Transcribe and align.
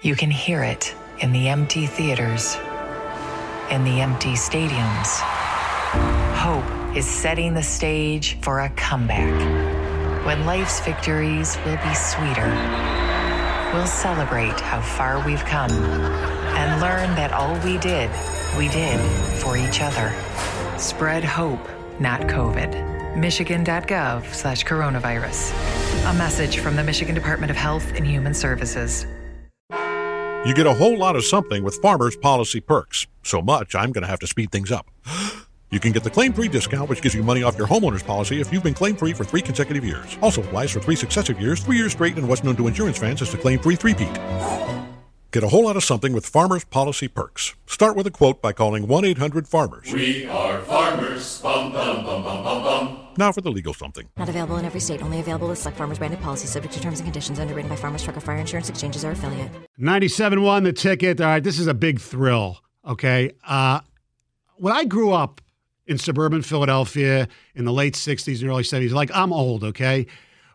You 0.00 0.14
can 0.14 0.30
hear 0.30 0.62
it 0.62 0.94
in 1.18 1.32
the 1.32 1.48
empty 1.48 1.86
theaters, 1.86 2.54
in 3.68 3.82
the 3.82 4.00
empty 4.00 4.34
stadiums. 4.34 5.18
Hope 6.36 6.96
is 6.96 7.04
setting 7.04 7.52
the 7.52 7.64
stage 7.64 8.38
for 8.40 8.60
a 8.60 8.68
comeback. 8.70 9.34
When 10.24 10.46
life's 10.46 10.78
victories 10.78 11.56
will 11.64 11.78
be 11.78 11.94
sweeter, 11.94 12.46
we'll 13.74 13.88
celebrate 13.88 14.60
how 14.60 14.80
far 14.80 15.20
we've 15.26 15.44
come 15.44 15.72
and 15.72 16.80
learn 16.80 17.16
that 17.16 17.32
all 17.32 17.58
we 17.64 17.76
did, 17.78 18.08
we 18.56 18.68
did 18.68 19.00
for 19.40 19.56
each 19.56 19.80
other. 19.80 20.14
Spread 20.78 21.24
hope, 21.24 21.68
not 21.98 22.20
COVID. 22.20 23.16
Michigan.gov 23.16 24.32
slash 24.32 24.64
coronavirus. 24.64 25.50
A 26.08 26.14
message 26.14 26.58
from 26.58 26.76
the 26.76 26.84
Michigan 26.84 27.16
Department 27.16 27.50
of 27.50 27.56
Health 27.56 27.92
and 27.96 28.06
Human 28.06 28.32
Services. 28.32 29.04
You 30.48 30.54
get 30.54 30.66
a 30.66 30.72
whole 30.72 30.96
lot 30.96 31.14
of 31.14 31.26
something 31.26 31.62
with 31.62 31.74
Farmers 31.82 32.16
Policy 32.16 32.62
Perks. 32.62 33.06
So 33.22 33.42
much, 33.42 33.74
I'm 33.74 33.92
going 33.92 34.00
to 34.00 34.08
have 34.08 34.18
to 34.20 34.26
speed 34.26 34.50
things 34.50 34.72
up. 34.72 34.86
You 35.70 35.78
can 35.78 35.92
get 35.92 36.02
the 36.02 36.08
claim 36.08 36.32
free 36.32 36.48
discount, 36.48 36.88
which 36.88 37.02
gives 37.02 37.14
you 37.14 37.22
money 37.22 37.42
off 37.42 37.58
your 37.58 37.66
homeowner's 37.66 38.02
policy 38.02 38.40
if 38.40 38.50
you've 38.50 38.62
been 38.62 38.72
claim 38.72 38.96
free 38.96 39.12
for 39.12 39.24
three 39.24 39.42
consecutive 39.42 39.84
years. 39.84 40.16
Also 40.22 40.42
applies 40.42 40.70
for 40.70 40.80
three 40.80 40.96
successive 40.96 41.38
years, 41.38 41.60
three 41.60 41.76
years 41.76 41.92
straight, 41.92 42.16
and 42.16 42.26
what's 42.26 42.42
known 42.42 42.56
to 42.56 42.68
insurance 42.68 42.96
fans 42.96 43.20
as 43.20 43.30
the 43.30 43.36
claim 43.36 43.58
free 43.58 43.76
three 43.76 43.92
peat. 43.92 44.08
Get 45.30 45.42
a 45.42 45.48
whole 45.48 45.66
lot 45.66 45.76
of 45.76 45.84
something 45.84 46.14
with 46.14 46.24
Farmers 46.24 46.64
Policy 46.64 47.06
Perks. 47.06 47.54
Start 47.66 47.96
with 47.96 48.06
a 48.06 48.10
quote 48.10 48.40
by 48.40 48.54
calling 48.54 48.88
1 48.88 49.04
800 49.04 49.46
Farmers. 49.46 49.92
We 49.92 50.26
are 50.26 50.62
farmers. 50.62 51.42
Bum, 51.42 51.70
bum, 51.70 52.06
bum, 52.06 52.24
bum, 52.24 52.42
bum, 52.42 52.62
bum. 52.62 53.07
Now 53.18 53.32
for 53.32 53.40
the 53.40 53.50
legal 53.50 53.74
something. 53.74 54.08
Not 54.16 54.28
available 54.28 54.58
in 54.58 54.64
every 54.64 54.78
state. 54.78 55.02
Only 55.02 55.18
available 55.18 55.48
with 55.48 55.58
select 55.58 55.76
farmers 55.76 55.98
branded 55.98 56.20
policies 56.20 56.50
subject 56.50 56.72
to 56.74 56.80
terms 56.80 57.00
and 57.00 57.06
conditions 57.06 57.40
underwritten 57.40 57.68
by 57.68 57.74
Farmers 57.74 58.04
Truck 58.04 58.16
or 58.16 58.20
Fire 58.20 58.36
Insurance 58.36 58.68
Exchanges 58.68 59.04
or 59.04 59.10
affiliate. 59.10 59.50
97.1 59.80 60.62
the 60.62 60.72
ticket. 60.72 61.20
All 61.20 61.26
right, 61.26 61.42
this 61.42 61.58
is 61.58 61.66
a 61.66 61.74
big 61.74 62.00
thrill. 62.00 62.58
Okay. 62.86 63.32
Uh, 63.44 63.80
when 64.58 64.72
I 64.72 64.84
grew 64.84 65.10
up 65.10 65.40
in 65.88 65.98
suburban 65.98 66.42
Philadelphia 66.42 67.26
in 67.56 67.64
the 67.64 67.72
late 67.72 67.94
60s 67.94 68.40
and 68.40 68.50
early 68.50 68.62
70s, 68.62 68.92
like 68.92 69.10
I'm 69.12 69.32
old, 69.32 69.64
okay? 69.64 70.06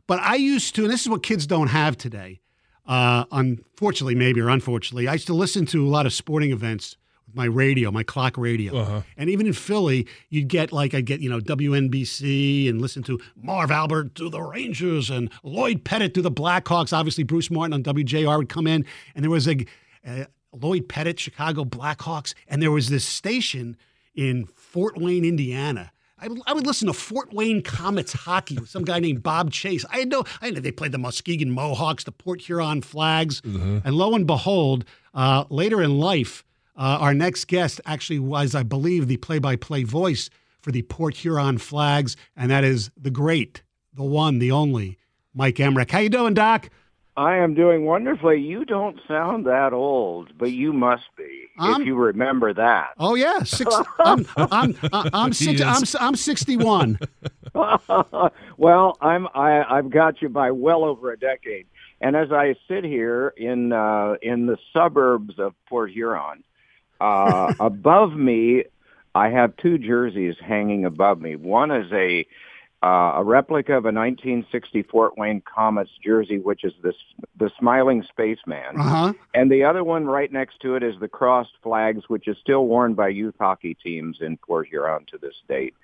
But 0.08 0.22
I 0.22 0.36
used 0.36 0.74
to, 0.76 0.84
and 0.84 0.92
this 0.92 1.02
is 1.02 1.10
what 1.10 1.22
kids 1.22 1.46
don't 1.46 1.68
have 1.68 1.98
today. 1.98 2.40
Uh, 2.86 3.26
unfortunately, 3.34 4.16
maybe 4.16 4.40
or 4.40 4.48
unfortunately, 4.48 5.10
I 5.10 5.14
used 5.14 5.28
to 5.28 5.34
listen 5.34 5.66
to 5.68 5.86
a 5.86 5.90
lot 5.90 6.06
of 6.06 6.14
sporting 6.14 6.52
events 6.52 6.96
with 6.96 7.03
my 7.34 7.46
radio, 7.46 7.92
my 7.92 8.04
clock 8.04 8.38
radio. 8.38 8.78
Uh-huh. 8.78 9.02
And 9.18 9.30
even 9.30 9.48
in 9.48 9.54
Philly, 9.54 10.08
you'd 10.30 10.48
get 10.48 10.72
like 10.72 10.94
I'd 10.94 11.06
get 11.06 11.20
you 11.20 11.30
know 11.30 11.40
WNBC 11.40 12.70
and 12.70 12.82
listen 12.82 13.04
to 13.04 13.20
Marv 13.36 13.72
Albert 13.72 14.16
to 14.16 14.30
the 14.30 14.42
Rangers 14.42 15.10
and 15.10 15.30
Lloyd 15.44 15.84
Pettit 15.84 16.14
to 16.16 16.22
the 16.22 16.32
Blackhawks. 16.32 16.94
Obviously, 16.94 17.24
Bruce 17.24 17.50
Martyn 17.50 17.74
on 17.74 17.84
WJR 17.84 18.38
would 18.38 18.50
come 18.50 18.68
in, 18.68 18.86
and 19.16 19.24
there 19.24 19.32
was 19.32 19.48
a 19.48 19.66
uh, 20.06 20.26
Lloyd 20.54 20.88
Pettit, 20.88 21.20
Chicago 21.20 21.66
Blackhawks, 21.66 22.34
and 22.48 22.62
there 22.62 22.72
was 22.72 22.90
this 22.90 23.06
station 23.06 23.78
in 24.16 24.46
Fort 24.46 24.98
Wayne, 24.98 25.26
Indiana. 25.26 25.92
I 26.20 26.28
would, 26.30 26.42
I 26.48 26.54
would 26.54 26.66
listen 26.66 26.88
to 26.88 26.94
Fort 26.94 27.34
Wayne 27.34 27.62
Komets 27.62 28.16
hockey 28.16 28.56
with 28.56 28.70
some 28.70 28.86
guy 28.86 29.00
named 29.00 29.24
Bob 29.24 29.52
Chase. 29.52 29.86
I 29.90 30.06
know 30.06 30.24
I 30.42 30.52
know 30.52 30.62
they 30.62 30.72
played 30.72 30.94
the 30.94 30.98
Muskegon 30.98 31.52
Mohawks, 31.52 32.06
the 32.06 32.14
Port 32.14 32.40
Huron 32.42 32.82
Flags, 32.82 33.42
and 33.84 33.94
lo 33.94 34.16
and 34.16 34.26
behold, 34.26 34.86
uh, 35.14 35.44
later 35.50 35.82
in 35.82 36.00
life, 36.00 36.46
uh, 36.76 36.98
our 37.00 37.14
next 37.14 37.46
guest 37.46 37.80
actually 37.86 38.20
was, 38.20 38.56
I 38.56 38.64
believe, 38.64 39.08
the 39.08 39.18
play-by-play 39.18 39.84
voice 39.84 40.30
for 40.62 40.72
the 40.72 40.82
Port 40.84 41.16
Huron 41.16 41.58
Flags, 41.58 42.16
and 42.36 42.50
that 42.50 42.64
is 42.64 42.90
the 42.98 43.12
great, 43.12 43.62
the 43.94 44.04
one, 44.04 44.40
the 44.40 44.52
only, 44.52 44.98
Mike 45.34 45.56
Emrick. 45.56 45.92
How 45.92 46.00
you 46.00 46.10
doing, 46.10 46.34
Doc? 46.34 46.70
I 47.16 47.36
am 47.36 47.54
doing 47.54 47.86
wonderfully. 47.86 48.40
You 48.42 48.66
don't 48.66 49.00
sound 49.08 49.46
that 49.46 49.72
old, 49.72 50.36
but 50.38 50.52
you 50.52 50.74
must 50.74 51.04
be 51.16 51.44
I'm- 51.60 51.82
if 51.82 51.88
you 51.88 51.96
remember 51.96 52.54
that. 52.54 52.94
Oh 52.98 53.14
yeah, 53.14 53.44
six, 53.44 53.74
I'm 54.00 54.26
I'm 54.36 54.76
I'm, 54.92 55.10
I'm, 55.14 55.34
six, 55.34 55.62
I'm. 55.62 55.84
I'm 56.00 56.16
61. 56.16 57.00
well, 58.58 58.98
I'm 59.00 59.28
I, 59.36 59.64
I've 59.70 59.92
got 59.92 60.22
you 60.24 60.30
by 60.30 60.50
well 60.50 60.84
over 60.84 61.12
a 61.12 61.20
decade. 61.20 61.68
And 62.02 62.16
as 62.16 62.32
I 62.32 62.56
sit 62.68 62.84
here 62.84 63.34
in 63.38 63.72
uh, 63.72 64.16
in 64.24 64.48
the 64.48 64.58
suburbs 64.74 65.36
of 65.38 65.54
Port 65.70 65.92
Huron, 65.92 66.44
uh, 67.04 67.54
above 67.60 68.14
me, 68.14 68.64
I 69.16 69.30
have 69.30 69.56
two 69.58 69.78
jerseys 69.78 70.36
hanging 70.40 70.86
above 70.86 71.20
me. 71.22 71.36
One 71.36 71.70
is 71.72 71.92
a 71.92 72.26
uh, 72.82 73.14
a 73.16 73.24
replica 73.24 73.72
of 73.78 73.86
a 73.86 73.94
1960 73.94 74.84
Fort 74.84 75.18
Wayne 75.18 75.42
Komets 75.42 75.88
jersey, 76.04 76.38
which 76.40 76.66
is 76.66 76.74
this 76.84 76.96
the 77.40 77.50
smiling 77.58 78.04
spaceman. 78.10 78.78
Uh 78.78 78.84
huh. 78.84 79.14
And 79.34 79.50
the 79.50 79.64
other 79.64 79.86
one 79.86 80.06
right 80.06 80.30
next 80.30 80.60
to 80.64 80.76
it 80.76 80.84
is 80.84 80.96
the 81.00 81.08
crossed 81.08 81.54
flags, 81.64 82.04
which 82.10 82.28
is 82.28 82.36
still 82.42 82.66
worn 82.68 82.94
by 82.94 83.08
youth 83.08 83.36
hockey 83.40 83.74
teams 83.82 84.18
in 84.20 84.36
Port 84.36 84.68
Huron 84.68 85.06
to 85.12 85.18
this 85.18 85.36
date. 85.48 85.76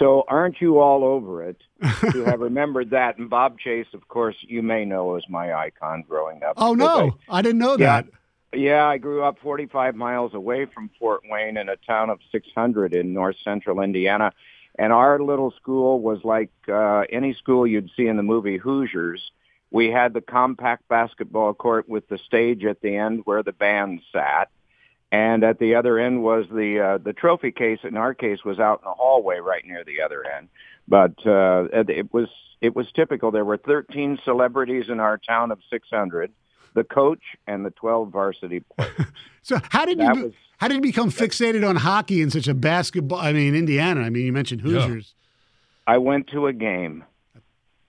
So 0.00 0.24
aren't 0.26 0.60
you 0.60 0.80
all 0.80 1.04
over 1.04 1.44
it 1.44 1.60
to 2.12 2.24
have 2.24 2.40
remembered 2.40 2.90
that? 2.90 3.18
And 3.18 3.30
Bob 3.30 3.60
Chase, 3.60 3.86
of 3.94 4.08
course, 4.08 4.34
you 4.40 4.60
may 4.62 4.84
know 4.84 5.14
as 5.14 5.22
my 5.28 5.52
icon 5.54 6.02
growing 6.08 6.42
up. 6.42 6.54
Oh 6.56 6.74
no, 6.74 7.18
I 7.28 7.40
didn't 7.42 7.58
know 7.60 7.76
Yeah. 7.78 8.02
that. 8.02 8.06
Yeah, 8.54 8.86
I 8.86 8.96
grew 8.96 9.22
up 9.22 9.38
45 9.42 9.94
miles 9.94 10.32
away 10.32 10.64
from 10.64 10.90
Fort 10.98 11.20
Wayne 11.28 11.58
in 11.58 11.68
a 11.68 11.76
town 11.76 12.08
of 12.08 12.18
600 12.32 12.94
in 12.94 13.12
north 13.12 13.36
central 13.44 13.80
Indiana. 13.80 14.32
And 14.78 14.92
our 14.92 15.20
little 15.20 15.50
school 15.50 16.00
was 16.00 16.20
like 16.24 16.50
uh, 16.68 17.00
any 17.10 17.34
school 17.34 17.66
you'd 17.66 17.90
see 17.96 18.06
in 18.06 18.16
the 18.16 18.22
movie 18.22 18.56
Hoosiers. 18.56 19.32
We 19.70 19.88
had 19.90 20.14
the 20.14 20.22
compact 20.22 20.88
basketball 20.88 21.52
court 21.52 21.88
with 21.88 22.08
the 22.08 22.16
stage 22.18 22.64
at 22.64 22.80
the 22.80 22.96
end 22.96 23.22
where 23.24 23.42
the 23.42 23.52
band 23.52 24.00
sat. 24.12 24.48
And 25.12 25.44
at 25.44 25.58
the 25.58 25.74
other 25.74 25.98
end 25.98 26.22
was 26.22 26.46
the 26.50 26.80
uh, 26.80 26.98
the 26.98 27.14
trophy 27.14 27.50
case. 27.50 27.78
In 27.82 27.96
our 27.96 28.12
case, 28.12 28.44
was 28.44 28.58
out 28.58 28.80
in 28.80 28.84
the 28.84 28.94
hallway 28.94 29.38
right 29.38 29.64
near 29.66 29.82
the 29.82 30.02
other 30.02 30.22
end. 30.24 30.48
But 30.86 31.26
uh, 31.26 31.68
it 31.72 32.12
was 32.12 32.28
it 32.60 32.76
was 32.76 32.86
typical. 32.92 33.30
There 33.30 33.44
were 33.44 33.56
13 33.56 34.18
celebrities 34.22 34.90
in 34.90 35.00
our 35.00 35.16
town 35.16 35.50
of 35.50 35.60
600 35.70 36.30
the 36.78 36.84
coach 36.84 37.22
and 37.46 37.66
the 37.66 37.70
12 37.70 38.10
varsity 38.10 38.60
players. 38.60 38.92
So 39.42 39.58
how 39.70 39.86
did 39.86 39.98
That 39.98 40.14
you 40.16 40.24
was- 40.24 40.32
how 40.58 40.68
did 40.68 40.74
you 40.74 40.80
become 40.82 41.10
fixated 41.10 41.66
on 41.66 41.76
hockey 41.76 42.20
in 42.20 42.30
such 42.30 42.48
a 42.48 42.54
basketball? 42.54 43.18
I 43.18 43.32
mean, 43.32 43.54
Indiana. 43.54 44.02
I 44.02 44.10
mean, 44.10 44.26
you 44.26 44.32
mentioned 44.32 44.60
Yeah. 44.62 44.80
Hoosiers. 44.82 45.14
I 45.86 45.96
went 45.98 46.26
to 46.28 46.48
a 46.48 46.52
game, 46.52 47.04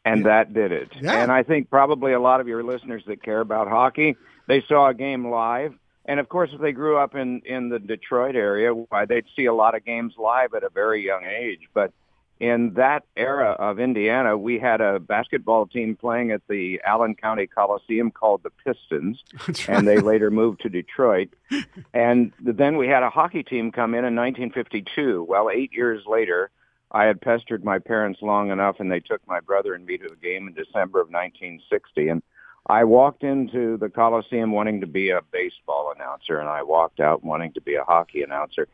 and 0.05 0.25
that 0.25 0.53
did 0.53 0.71
it. 0.71 0.89
Yeah. 1.01 1.21
And 1.21 1.31
I 1.33 1.43
think 1.43 1.69
probably 1.69 2.13
a 2.13 2.19
lot 2.19 2.39
of 2.39 2.47
your 2.47 2.63
listeners 2.63 3.03
that 3.07 3.21
care 3.23 3.41
about 3.41 3.67
hockey, 3.67 4.15
they 4.47 4.61
saw 4.69 4.87
a 4.89 4.93
game 4.93 5.27
live. 5.27 5.73
And 6.05 6.19
of 6.21 6.29
course, 6.29 6.51
if 6.53 6.61
they 6.61 6.71
grew 6.71 6.97
up 6.97 7.13
in 7.15 7.41
in 7.45 7.67
the 7.69 7.79
Detroit 7.79 8.35
area, 8.35 8.71
why 8.73 9.05
they'd 9.05 9.25
see 9.35 9.45
a 9.45 9.53
lot 9.53 9.75
of 9.75 9.83
games 9.83 10.13
live 10.17 10.53
at 10.53 10.63
a 10.63 10.69
very 10.69 11.03
young 11.05 11.25
age. 11.25 11.67
But 11.73 11.91
in 12.39 12.73
that 12.75 13.03
era 13.17 13.51
of 13.59 13.79
Indiana, 13.79 14.37
we 14.37 14.59
had 14.59 14.79
a 14.79 14.99
basketball 14.99 15.65
team 15.65 15.95
playing 15.95 16.31
at 16.31 16.41
the 16.47 16.79
Allen 16.85 17.15
County 17.15 17.47
Coliseum 17.47 18.11
called 18.11 18.43
the 18.43 18.49
Pistons, 18.49 19.23
and 19.67 19.85
they 19.85 19.99
later 19.99 20.31
moved 20.31 20.61
to 20.61 20.69
Detroit. 20.69 21.29
And 21.93 22.31
then 22.39 22.77
we 22.77 22.87
had 22.87 23.03
a 23.03 23.09
hockey 23.09 23.43
team 23.43 23.71
come 23.71 23.93
in 23.93 24.05
in 24.05 24.15
1952. 24.15 25.25
Well, 25.27 25.49
eight 25.51 25.73
years 25.73 26.03
later, 26.05 26.51
I 26.91 27.05
had 27.05 27.19
pestered 27.19 27.63
my 27.63 27.79
parents 27.79 28.21
long 28.21 28.51
enough, 28.51 28.79
and 28.79 28.91
they 28.91 28.99
took 28.99 29.21
my 29.27 29.39
brother 29.39 29.73
and 29.73 29.85
me 29.85 29.97
to 29.97 30.05
a 30.05 30.15
game 30.15 30.47
in 30.47 30.53
December 30.53 31.01
of 31.01 31.07
1960. 31.07 32.09
And 32.09 32.23
I 32.67 32.83
walked 32.83 33.23
into 33.23 33.77
the 33.77 33.89
Coliseum 33.89 34.51
wanting 34.51 34.81
to 34.81 34.87
be 34.87 35.09
a 35.09 35.21
baseball 35.31 35.91
announcer, 35.95 36.39
and 36.39 36.47
I 36.47 36.63
walked 36.63 36.99
out 36.99 37.23
wanting 37.23 37.53
to 37.53 37.61
be 37.61 37.75
a 37.75 37.83
hockey 37.83 38.21
announcer. 38.21 38.67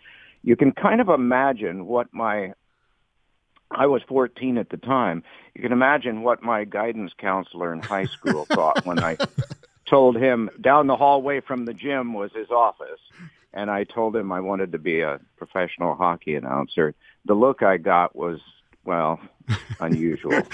You 0.43 0.55
can 0.55 0.73
kind 0.73 1.01
of 1.01 1.09
imagine 1.09 1.85
what 1.87 2.13
my 2.13 2.53
I 3.75 3.85
was 3.87 4.01
14 4.07 4.57
at 4.57 4.69
the 4.69 4.77
time. 4.77 5.23
You 5.53 5.61
can 5.61 5.71
imagine 5.71 6.21
what 6.23 6.41
my 6.41 6.63
guidance 6.63 7.11
counselor 7.17 7.73
in 7.73 7.81
high 7.81 8.05
school 8.05 8.45
thought 8.45 8.85
when 8.85 8.99
I 8.99 9.17
told 9.85 10.17
him 10.17 10.49
down 10.59 10.87
the 10.87 10.95
hallway 10.95 11.41
from 11.41 11.65
the 11.65 11.73
gym 11.73 12.13
was 12.13 12.31
his 12.33 12.49
office. 12.49 12.99
And 13.53 13.69
I 13.69 13.83
told 13.83 14.15
him 14.15 14.31
I 14.31 14.41
wanted 14.41 14.71
to 14.73 14.79
be 14.79 15.01
a 15.01 15.19
professional 15.37 15.95
hockey 15.95 16.35
announcer. 16.35 16.93
The 17.25 17.35
look 17.35 17.63
I 17.63 17.77
got 17.77 18.15
was, 18.15 18.39
well, 18.83 19.19
unusual. 19.79 20.41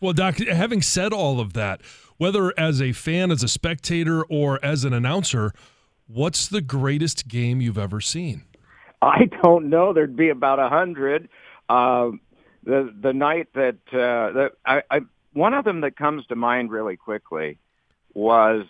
Well, 0.00 0.12
Doc, 0.12 0.38
having 0.38 0.80
said 0.80 1.12
all 1.12 1.40
of 1.40 1.54
that, 1.54 1.80
whether 2.18 2.56
as 2.58 2.80
a 2.80 2.92
fan, 2.92 3.32
as 3.32 3.42
a 3.42 3.48
spectator, 3.48 4.22
or 4.24 4.64
as 4.64 4.84
an 4.84 4.92
announcer, 4.92 5.52
what's 6.06 6.46
the 6.46 6.60
greatest 6.60 7.26
game 7.26 7.60
you've 7.60 7.78
ever 7.78 8.00
seen? 8.00 8.44
I 9.02 9.28
don't 9.42 9.68
know. 9.68 9.92
There'd 9.92 10.16
be 10.16 10.28
about 10.28 10.60
a 10.60 10.68
hundred. 10.68 11.28
Uh, 11.68 12.10
the 12.64 12.92
the 13.00 13.12
night 13.12 13.48
that 13.54 13.78
uh, 13.92 14.32
that 14.32 14.52
I, 14.64 14.82
I 14.90 15.00
one 15.32 15.54
of 15.54 15.64
them 15.64 15.82
that 15.82 15.96
comes 15.96 16.26
to 16.26 16.36
mind 16.36 16.70
really 16.70 16.96
quickly 16.96 17.58
was 18.14 18.66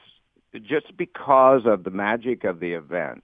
just 0.63 0.97
because 0.97 1.63
of 1.65 1.85
the 1.85 1.91
magic 1.91 2.45
of 2.45 2.61
the 2.61 2.73
event, 2.73 3.23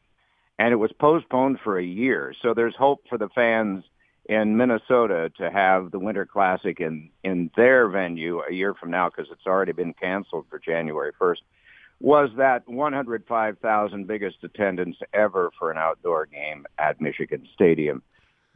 and 0.59 0.73
it 0.73 0.77
was 0.77 0.93
postponed 0.93 1.59
for 1.63 1.79
a 1.79 1.85
year. 1.85 2.35
So 2.43 2.55
there's 2.55 2.77
hope 2.77 3.03
for 3.09 3.19
the 3.19 3.29
fans 3.29 3.85
in 4.27 4.57
Minnesota 4.57 5.31
to 5.37 5.51
have 5.51 5.91
the 5.91 5.99
Winter 5.99 6.25
Classic 6.25 6.81
in 6.81 7.11
in 7.23 7.51
their 7.57 7.89
venue 7.89 8.41
a 8.41 8.53
year 8.53 8.75
from 8.75 8.91
now 8.91 9.11
because 9.11 9.31
it's 9.31 9.47
already 9.47 9.73
been 9.73 9.95
canceled 9.95 10.47
for 10.49 10.59
January 10.59 11.13
1st. 11.21 11.43
was 12.01 12.31
that 12.37 12.67
105,000 12.69 14.07
biggest 14.07 14.37
attendance 14.43 14.97
ever 15.13 15.51
for 15.59 15.71
an 15.71 15.79
outdoor 15.79 16.27
game 16.27 16.67
at 16.79 17.01
Michigan 17.01 17.47
Stadium 17.55 18.03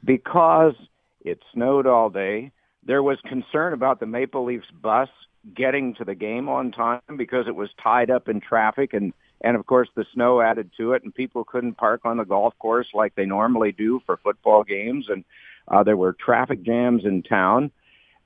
because 0.05 0.75
it 1.21 1.43
snowed 1.53 1.87
all 1.87 2.11
day. 2.11 2.53
There 2.85 3.03
was 3.03 3.19
concern 3.23 3.73
about 3.73 4.01
the 4.01 4.07
Maple 4.07 4.45
Leafs 4.45 4.71
bus 4.71 5.09
getting 5.55 5.95
to 5.95 6.05
the 6.05 6.15
game 6.15 6.49
on 6.49 6.73
time 6.73 7.01
because 7.17 7.47
it 7.47 7.55
was 7.55 7.71
tied 7.83 8.11
up 8.11 8.29
in 8.29 8.41
traffic 8.41 8.93
and 8.93 9.13
and 9.41 9.57
of 9.57 9.67
course 9.67 9.89
the 9.95 10.05
snow 10.13 10.41
added 10.41 10.71
to 10.77 10.93
it 10.93 11.05
and 11.05 11.15
people 11.15 11.45
couldn't 11.45 11.75
park 11.75 12.01
on 12.05 12.17
the 12.17 12.25
golf 12.25 12.55
course 12.59 12.89
like 12.93 13.15
they 13.15 13.25
normally 13.25 13.73
do 13.73 14.01
for 14.05 14.17
football 14.19 14.65
games 14.65 15.07
and 15.09 15.25
uh, 15.69 15.83
there 15.83 15.97
were 15.97 16.13
traffic 16.13 16.63
jams 16.63 17.05
in 17.05 17.23
town 17.23 17.71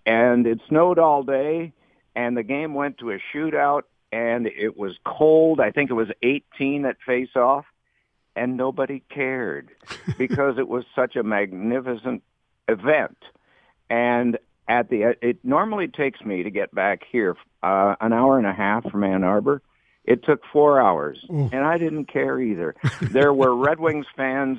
and 0.06 0.46
it 0.46 0.58
snowed 0.68 0.98
all 0.98 1.22
day 1.22 1.72
and 2.14 2.36
the 2.36 2.42
game 2.42 2.74
went 2.74 2.98
to 2.98 3.10
a 3.10 3.18
shootout 3.32 3.82
and 4.10 4.46
it 4.46 4.76
was 4.76 4.98
cold 5.04 5.60
i 5.60 5.70
think 5.70 5.90
it 5.90 5.94
was 5.94 6.08
18 6.22 6.86
at 6.86 6.96
face 7.04 7.36
off 7.36 7.66
and 8.34 8.56
nobody 8.56 9.02
cared 9.10 9.68
because 10.18 10.58
it 10.58 10.66
was 10.66 10.84
such 10.96 11.14
a 11.14 11.22
magnificent 11.22 12.22
event 12.68 13.18
and 13.90 14.38
at 14.68 14.88
the 14.88 15.14
it 15.20 15.38
normally 15.44 15.88
takes 15.88 16.20
me 16.22 16.42
to 16.42 16.50
get 16.50 16.74
back 16.74 17.02
here 17.10 17.36
uh, 17.62 17.94
an 18.00 18.12
hour 18.12 18.38
and 18.38 18.46
a 18.46 18.52
half 18.52 18.88
from 18.90 19.04
Ann 19.04 19.24
Arbor. 19.24 19.62
It 20.04 20.24
took 20.24 20.42
four 20.52 20.80
hours, 20.80 21.24
and 21.28 21.64
I 21.64 21.78
didn't 21.78 22.06
care 22.06 22.40
either. 22.40 22.74
there 23.00 23.32
were 23.32 23.54
Red 23.54 23.78
Wings 23.78 24.06
fans 24.16 24.58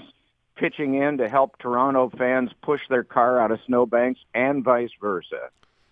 pitching 0.55 0.95
in 0.95 1.17
to 1.17 1.27
help 1.27 1.57
Toronto 1.57 2.09
fans 2.17 2.51
push 2.61 2.79
their 2.89 3.03
car 3.03 3.41
out 3.41 3.51
of 3.51 3.59
snowbanks, 3.65 4.21
and 4.33 4.63
vice 4.63 4.91
versa. 5.01 5.49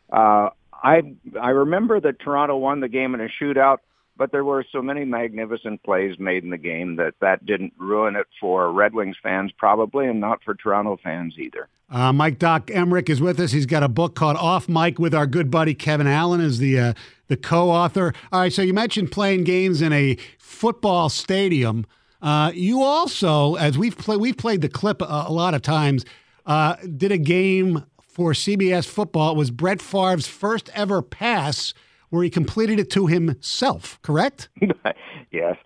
Uh, 0.10 0.50
I 0.72 1.16
I 1.42 1.50
remember 1.50 2.00
that 2.00 2.20
Toronto 2.20 2.58
won 2.58 2.80
the 2.80 2.88
game 2.88 3.14
in 3.14 3.22
a 3.22 3.28
shootout, 3.28 3.80
but 4.22 4.32
there 4.32 4.46
were 4.46 4.64
so 4.72 4.84
many 4.84 5.04
magnificent 5.04 5.82
plays 5.82 6.20
made 6.20 6.44
in 6.44 6.52
the 6.52 6.58
game 6.60 6.96
that 6.98 7.16
that 7.22 7.44
didn't 7.44 7.74
ruin 7.80 8.16
it 8.16 8.28
for 8.40 8.72
Red 8.72 8.94
Wings 8.94 9.16
fans 9.24 9.52
probably, 9.58 10.06
and 10.06 10.20
not 10.20 10.44
for 10.44 10.54
Toronto 10.54 11.00
fans 11.04 11.34
either. 11.40 11.68
Uh, 11.90 12.14
Mike 12.14 12.38
Doc 12.38 12.68
Emrick 12.68 13.10
is 13.10 13.20
with 13.20 13.40
us. 13.40 13.52
He's 13.52 13.66
got 13.66 13.82
a 13.82 13.88
book 13.88 14.14
called 14.14 14.38
Off 14.38 14.70
Mike 14.70 15.00
with 15.00 15.16
our 15.16 15.26
good 15.26 15.50
buddy 15.50 15.74
Kevin 15.74 16.06
Allen 16.06 16.40
is 16.40 16.60
the 16.60 16.80
uh, 16.80 16.94
the 17.30 17.36
co-author. 17.36 18.14
All 18.32 18.42
right, 18.42 18.54
so 18.54 18.62
you 18.62 18.76
mentioned 18.76 19.12
playing 19.12 19.44
games 19.44 19.82
in 19.82 19.92
a 19.92 20.18
football 20.38 21.10
stadium. 21.10 21.88
Uh, 22.22 22.52
you 22.54 22.84
also, 22.84 23.56
as 23.56 23.76
we've 23.76 23.98
played, 23.98 24.20
we've 24.20 24.38
played 24.38 24.62
the 24.62 24.70
clip 24.70 25.02
a, 25.02 25.26
a 25.30 25.34
lot 25.34 25.56
of 25.56 25.64
times. 25.64 26.06
Uh, 26.46 26.76
did 26.96 27.12
a 27.12 27.18
game 27.18 27.86
for 28.08 28.34
CBS 28.34 28.86
football. 28.86 29.32
It 29.32 29.38
was 29.38 29.50
Brett 29.50 29.82
Favre's 29.82 30.28
first 30.28 30.70
ever 30.76 31.02
pass 31.02 31.74
where 32.12 32.24
he 32.24 32.30
completed 32.30 32.80
it 32.80 32.92
to 32.92 33.08
himself. 33.08 34.00
Correct? 34.04 34.50
yes. 35.32 35.58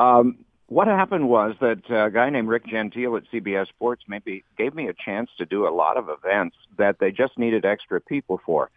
Um, 0.00 0.44
what 0.66 0.86
happened 0.86 1.28
was 1.28 1.54
that 1.60 1.88
a 1.90 2.10
guy 2.10 2.30
named 2.30 2.48
Rick 2.48 2.66
Gentile 2.66 3.16
at 3.16 3.24
CBS 3.32 3.68
Sports 3.68 4.04
maybe 4.08 4.44
gave 4.56 4.74
me 4.74 4.88
a 4.88 4.94
chance 4.94 5.30
to 5.38 5.46
do 5.46 5.66
a 5.66 5.70
lot 5.70 5.96
of 5.96 6.08
events 6.08 6.56
that 6.78 6.98
they 6.98 7.10
just 7.10 7.38
needed 7.38 7.64
extra 7.64 8.00
people 8.00 8.40
for. 8.44 8.70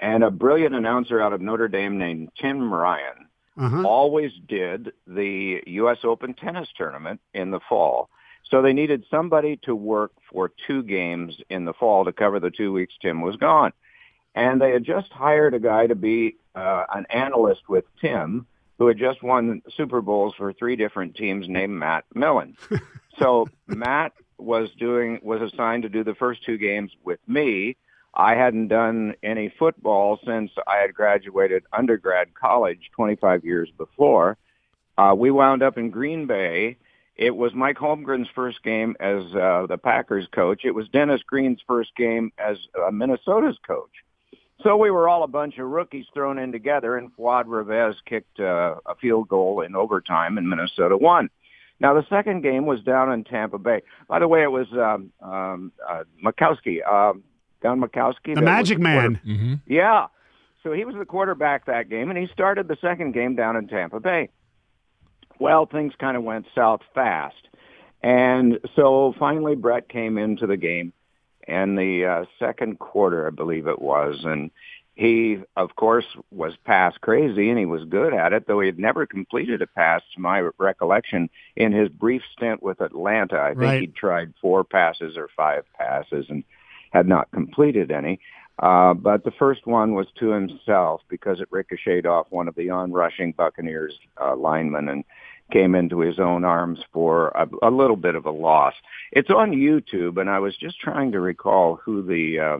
And 0.00 0.24
a 0.24 0.30
brilliant 0.30 0.74
announcer 0.74 1.20
out 1.20 1.32
of 1.32 1.40
Notre 1.40 1.68
Dame 1.68 1.98
named 1.98 2.30
Tim 2.40 2.72
Ryan 2.72 3.28
uh-huh. 3.58 3.82
always 3.86 4.32
did 4.48 4.92
the 5.06 5.62
U.S. 5.66 5.98
Open 6.02 6.34
tennis 6.34 6.68
tournament 6.76 7.20
in 7.32 7.50
the 7.50 7.60
fall. 7.68 8.08
So 8.50 8.62
they 8.62 8.72
needed 8.72 9.04
somebody 9.10 9.58
to 9.64 9.74
work 9.74 10.12
for 10.30 10.50
two 10.66 10.82
games 10.82 11.36
in 11.48 11.64
the 11.64 11.72
fall 11.72 12.04
to 12.04 12.12
cover 12.12 12.40
the 12.40 12.50
two 12.50 12.72
weeks 12.72 12.94
Tim 13.00 13.20
was 13.20 13.36
gone. 13.36 13.72
And 14.34 14.60
they 14.60 14.72
had 14.72 14.84
just 14.84 15.12
hired 15.12 15.54
a 15.54 15.60
guy 15.60 15.86
to 15.86 15.94
be 15.94 16.36
uh, 16.54 16.84
an 16.92 17.06
analyst 17.10 17.68
with 17.68 17.84
Tim 18.00 18.46
who 18.78 18.88
had 18.88 18.98
just 18.98 19.22
won 19.22 19.62
Super 19.76 20.00
Bowls 20.00 20.34
for 20.36 20.52
three 20.52 20.76
different 20.76 21.14
teams 21.14 21.48
named 21.48 21.72
Matt 21.72 22.04
Millen. 22.14 22.56
so 23.18 23.46
Matt 23.66 24.12
was 24.38 24.70
doing 24.78 25.20
was 25.22 25.40
assigned 25.40 25.84
to 25.84 25.88
do 25.88 26.02
the 26.02 26.14
first 26.14 26.44
two 26.44 26.58
games 26.58 26.92
with 27.04 27.20
me. 27.26 27.76
I 28.14 28.34
hadn't 28.34 28.68
done 28.68 29.14
any 29.22 29.52
football 29.58 30.20
since 30.24 30.50
I 30.66 30.78
had 30.78 30.94
graduated 30.94 31.64
undergrad 31.72 32.34
college 32.34 32.90
25 32.94 33.44
years 33.44 33.70
before. 33.76 34.38
Uh, 34.96 35.14
we 35.16 35.30
wound 35.30 35.62
up 35.62 35.78
in 35.78 35.90
Green 35.90 36.26
Bay. 36.26 36.76
It 37.16 37.34
was 37.34 37.54
Mike 37.54 37.76
Holmgren's 37.76 38.28
first 38.34 38.62
game 38.62 38.96
as 39.00 39.22
uh, 39.34 39.66
the 39.68 39.78
Packers 39.78 40.26
coach. 40.32 40.64
It 40.64 40.72
was 40.72 40.88
Dennis 40.88 41.22
Green's 41.22 41.60
first 41.66 41.94
game 41.96 42.32
as 42.38 42.58
uh, 42.80 42.90
Minnesota's 42.90 43.58
coach. 43.66 43.90
So 44.64 44.78
we 44.78 44.90
were 44.90 45.10
all 45.10 45.22
a 45.24 45.28
bunch 45.28 45.58
of 45.58 45.66
rookies 45.66 46.06
thrown 46.14 46.38
in 46.38 46.50
together, 46.50 46.96
and 46.96 47.14
Fuad 47.14 47.44
Reveiz 47.44 47.96
kicked 48.06 48.40
uh, 48.40 48.76
a 48.86 48.94
field 48.94 49.28
goal 49.28 49.60
in 49.60 49.76
overtime, 49.76 50.38
and 50.38 50.48
Minnesota 50.48 50.96
won. 50.96 51.28
Now 51.80 51.92
the 51.92 52.06
second 52.08 52.42
game 52.42 52.64
was 52.64 52.80
down 52.82 53.12
in 53.12 53.24
Tampa 53.24 53.58
Bay. 53.58 53.82
By 54.08 54.20
the 54.20 54.28
way, 54.28 54.42
it 54.42 54.50
was 54.50 54.66
um, 54.72 55.12
um, 55.20 55.70
uh, 55.86 56.04
Majkowski, 56.24 56.78
uh, 56.80 57.12
Don 57.62 57.78
Majkowski, 57.78 58.34
the 58.34 58.40
Magic 58.40 58.78
the 58.78 58.84
Man. 58.84 59.20
Mm-hmm. 59.26 59.54
Yeah, 59.66 60.06
so 60.62 60.72
he 60.72 60.86
was 60.86 60.94
the 60.98 61.04
quarterback 61.04 61.66
that 61.66 61.90
game, 61.90 62.08
and 62.08 62.18
he 62.18 62.26
started 62.32 62.66
the 62.66 62.78
second 62.80 63.12
game 63.12 63.36
down 63.36 63.56
in 63.56 63.68
Tampa 63.68 64.00
Bay. 64.00 64.30
Well, 65.38 65.66
things 65.66 65.92
kind 65.98 66.16
of 66.16 66.22
went 66.22 66.46
south 66.54 66.80
fast, 66.94 67.48
and 68.02 68.60
so 68.74 69.14
finally 69.18 69.56
Brett 69.56 69.90
came 69.90 70.16
into 70.16 70.46
the 70.46 70.56
game 70.56 70.94
and 71.46 71.78
the 71.78 72.04
uh, 72.04 72.24
second 72.38 72.78
quarter, 72.78 73.26
I 73.26 73.30
believe 73.30 73.66
it 73.66 73.80
was, 73.80 74.20
and 74.24 74.50
he, 74.94 75.38
of 75.56 75.74
course, 75.74 76.04
was 76.30 76.54
pass 76.64 76.94
crazy, 77.00 77.50
and 77.50 77.58
he 77.58 77.66
was 77.66 77.84
good 77.84 78.14
at 78.14 78.32
it, 78.32 78.46
though 78.46 78.60
he 78.60 78.66
had 78.66 78.78
never 78.78 79.06
completed 79.06 79.60
a 79.60 79.66
pass, 79.66 80.02
to 80.14 80.20
my 80.20 80.48
recollection, 80.58 81.28
in 81.56 81.72
his 81.72 81.88
brief 81.88 82.22
stint 82.32 82.62
with 82.62 82.80
Atlanta. 82.80 83.40
I 83.40 83.48
think 83.48 83.60
right. 83.60 83.80
he'd 83.80 83.96
tried 83.96 84.34
four 84.40 84.62
passes 84.62 85.16
or 85.16 85.28
five 85.36 85.64
passes 85.76 86.26
and 86.28 86.44
had 86.90 87.08
not 87.08 87.30
completed 87.32 87.90
any. 87.90 88.20
Uh, 88.60 88.94
but 88.94 89.24
the 89.24 89.32
first 89.32 89.66
one 89.66 89.94
was 89.94 90.06
to 90.20 90.28
himself 90.28 91.00
because 91.08 91.40
it 91.40 91.48
ricocheted 91.50 92.06
off 92.06 92.28
one 92.30 92.46
of 92.46 92.54
the 92.54 92.70
on-rushing 92.70 93.32
Buccaneers 93.32 93.98
uh, 94.22 94.36
linemen, 94.36 94.88
and 94.88 95.04
came 95.52 95.74
into 95.74 96.00
his 96.00 96.18
own 96.18 96.44
arms 96.44 96.80
for 96.92 97.28
a, 97.28 97.46
a 97.62 97.70
little 97.70 97.96
bit 97.96 98.14
of 98.14 98.26
a 98.26 98.30
loss. 98.30 98.74
It's 99.12 99.30
on 99.30 99.52
YouTube, 99.52 100.20
and 100.20 100.28
I 100.28 100.38
was 100.38 100.56
just 100.56 100.80
trying 100.80 101.12
to 101.12 101.20
recall 101.20 101.76
who 101.76 102.02
the 102.02 102.38
uh, 102.40 102.58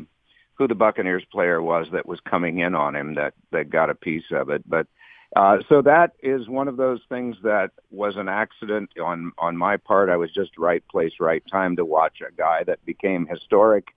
who 0.55 0.69
the 0.69 0.75
Buccaneers 0.75 1.25
player 1.33 1.61
was 1.61 1.89
that 1.93 2.07
was 2.07 2.21
coming 2.21 2.59
in 2.59 2.75
on 2.75 2.95
him 2.95 3.15
that 3.15 3.35
that 3.53 3.71
got 3.71 3.91
a 3.91 3.95
piece 3.95 4.31
of 4.31 4.51
it. 4.51 4.69
But 4.69 4.87
uh, 5.35 5.59
so 5.69 5.83
that 5.83 6.13
is 6.23 6.49
one 6.49 6.69
of 6.69 6.77
those 6.77 7.01
things 7.09 7.37
that 7.43 7.71
was 7.91 8.17
an 8.17 8.29
accident 8.29 8.91
on 9.03 9.33
on 9.39 9.57
my 9.57 9.77
part. 9.77 10.11
I 10.11 10.17
was 10.17 10.31
just 10.33 10.59
right 10.59 10.87
place, 10.89 11.15
right 11.19 11.43
time 11.51 11.77
to 11.77 11.85
watch 11.85 12.19
a 12.21 12.33
guy 12.33 12.65
that 12.65 12.85
became 12.85 13.27
historic 13.27 13.89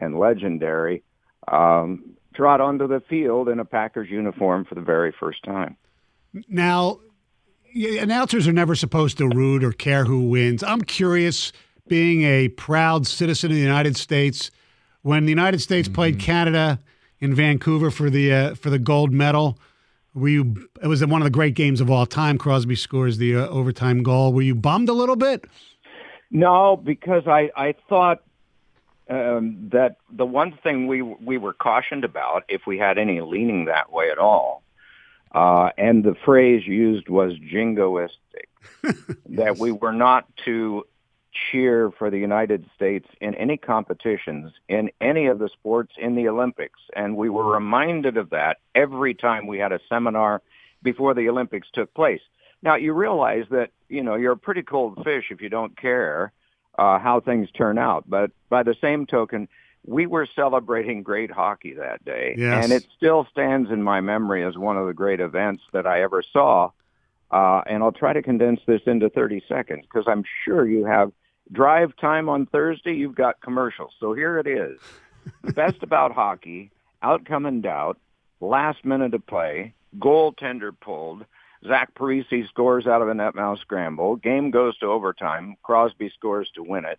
and 0.00 0.18
legendary 0.18 1.02
um, 1.50 2.16
trot 2.34 2.60
onto 2.60 2.86
the 2.86 3.02
field 3.08 3.48
in 3.48 3.58
a 3.58 3.64
Packers 3.64 4.08
uniform 4.08 4.64
for 4.64 4.74
the 4.74 4.80
very 4.80 5.12
first 5.18 5.42
time. 5.42 5.76
Now, 6.48 7.00
announcers 7.74 8.48
are 8.48 8.52
never 8.52 8.74
supposed 8.74 9.18
to 9.18 9.28
root 9.28 9.64
or 9.64 9.72
care 9.72 10.04
who 10.04 10.28
wins. 10.28 10.62
I'm 10.62 10.82
curious, 10.82 11.52
being 11.86 12.22
a 12.22 12.48
proud 12.48 13.06
citizen 13.06 13.50
of 13.50 13.56
the 13.56 13.62
United 13.62 13.96
States, 13.96 14.50
when 15.02 15.24
the 15.24 15.30
United 15.30 15.60
States 15.60 15.88
mm-hmm. 15.88 15.94
played 15.94 16.18
Canada 16.18 16.78
in 17.20 17.34
Vancouver 17.34 17.90
for 17.90 18.10
the 18.10 18.32
uh, 18.32 18.54
for 18.54 18.70
the 18.70 18.78
gold 18.78 19.12
medal, 19.12 19.58
were 20.14 20.28
you? 20.28 20.68
It 20.82 20.86
was 20.86 21.04
one 21.04 21.20
of 21.20 21.26
the 21.26 21.30
great 21.30 21.54
games 21.54 21.80
of 21.80 21.90
all 21.90 22.06
time. 22.06 22.38
Crosby 22.38 22.76
scores 22.76 23.18
the 23.18 23.36
uh, 23.36 23.48
overtime 23.48 24.02
goal. 24.02 24.32
Were 24.32 24.42
you 24.42 24.54
bummed 24.54 24.88
a 24.88 24.92
little 24.92 25.16
bit? 25.16 25.44
No, 26.30 26.76
because 26.76 27.26
I 27.26 27.50
I 27.56 27.74
thought 27.88 28.22
um, 29.08 29.68
that 29.72 29.96
the 30.10 30.26
one 30.26 30.58
thing 30.62 30.86
we 30.86 31.02
we 31.02 31.38
were 31.38 31.54
cautioned 31.54 32.04
about, 32.04 32.44
if 32.48 32.66
we 32.66 32.78
had 32.78 32.98
any 32.98 33.20
leaning 33.20 33.64
that 33.66 33.92
way 33.92 34.10
at 34.10 34.18
all, 34.18 34.62
uh, 35.32 35.70
and 35.76 36.04
the 36.04 36.14
phrase 36.24 36.66
used 36.66 37.08
was 37.08 37.34
jingoistic, 37.34 38.48
that 39.28 39.58
we 39.58 39.72
were 39.72 39.92
not 39.92 40.26
to 40.44 40.84
cheer 41.50 41.90
for 41.90 42.10
the 42.10 42.18
United 42.18 42.68
States 42.74 43.06
in 43.20 43.34
any 43.34 43.56
competitions, 43.56 44.52
in 44.68 44.90
any 45.00 45.26
of 45.26 45.38
the 45.38 45.48
sports 45.48 45.92
in 45.98 46.14
the 46.14 46.28
Olympics. 46.28 46.80
And 46.96 47.16
we 47.16 47.28
were 47.28 47.52
reminded 47.52 48.16
of 48.16 48.30
that 48.30 48.58
every 48.74 49.14
time 49.14 49.46
we 49.46 49.58
had 49.58 49.72
a 49.72 49.80
seminar 49.88 50.42
before 50.82 51.14
the 51.14 51.28
Olympics 51.28 51.68
took 51.72 51.92
place. 51.94 52.20
Now, 52.62 52.74
you 52.74 52.92
realize 52.92 53.44
that, 53.50 53.70
you 53.88 54.02
know, 54.02 54.16
you're 54.16 54.32
a 54.32 54.36
pretty 54.36 54.62
cold 54.62 54.98
fish 55.04 55.26
if 55.30 55.40
you 55.40 55.48
don't 55.48 55.76
care 55.76 56.32
uh, 56.76 56.98
how 56.98 57.20
things 57.20 57.50
turn 57.52 57.78
out. 57.78 58.08
But 58.08 58.30
by 58.48 58.62
the 58.62 58.74
same 58.80 59.06
token, 59.06 59.48
we 59.86 60.06
were 60.06 60.26
celebrating 60.34 61.02
great 61.02 61.30
hockey 61.30 61.74
that 61.74 62.04
day. 62.04 62.34
Yes. 62.36 62.64
And 62.64 62.72
it 62.72 62.86
still 62.96 63.26
stands 63.30 63.70
in 63.70 63.82
my 63.82 64.00
memory 64.00 64.44
as 64.44 64.56
one 64.56 64.76
of 64.76 64.86
the 64.86 64.94
great 64.94 65.20
events 65.20 65.62
that 65.72 65.86
I 65.86 66.02
ever 66.02 66.22
saw. 66.22 66.70
Uh, 67.30 67.62
and 67.66 67.82
I'll 67.82 67.92
try 67.92 68.12
to 68.12 68.22
condense 68.22 68.60
this 68.66 68.82
into 68.86 69.10
30 69.10 69.42
seconds 69.48 69.84
because 69.84 70.06
I'm 70.06 70.24
sure 70.44 70.66
you 70.66 70.84
have 70.84 71.12
drive 71.52 71.96
time 71.96 72.28
on 72.28 72.46
Thursday. 72.46 72.94
You've 72.94 73.14
got 73.14 73.40
commercials. 73.40 73.92
So 74.00 74.12
here 74.12 74.38
it 74.38 74.46
is. 74.46 74.78
the 75.42 75.52
best 75.52 75.82
about 75.82 76.12
hockey, 76.12 76.70
outcome 77.02 77.46
in 77.46 77.60
doubt, 77.60 77.98
last 78.40 78.84
minute 78.84 79.14
of 79.14 79.26
play, 79.26 79.74
goaltender 79.98 80.72
pulled, 80.78 81.24
Zach 81.66 81.94
Parise 81.94 82.48
scores 82.48 82.86
out 82.86 83.02
of 83.02 83.08
a 83.08 83.14
net 83.14 83.34
mouth 83.34 83.58
scramble. 83.60 84.16
Game 84.16 84.50
goes 84.50 84.78
to 84.78 84.86
overtime. 84.86 85.56
Crosby 85.62 86.10
scores 86.10 86.50
to 86.54 86.62
win 86.62 86.84
it. 86.84 86.98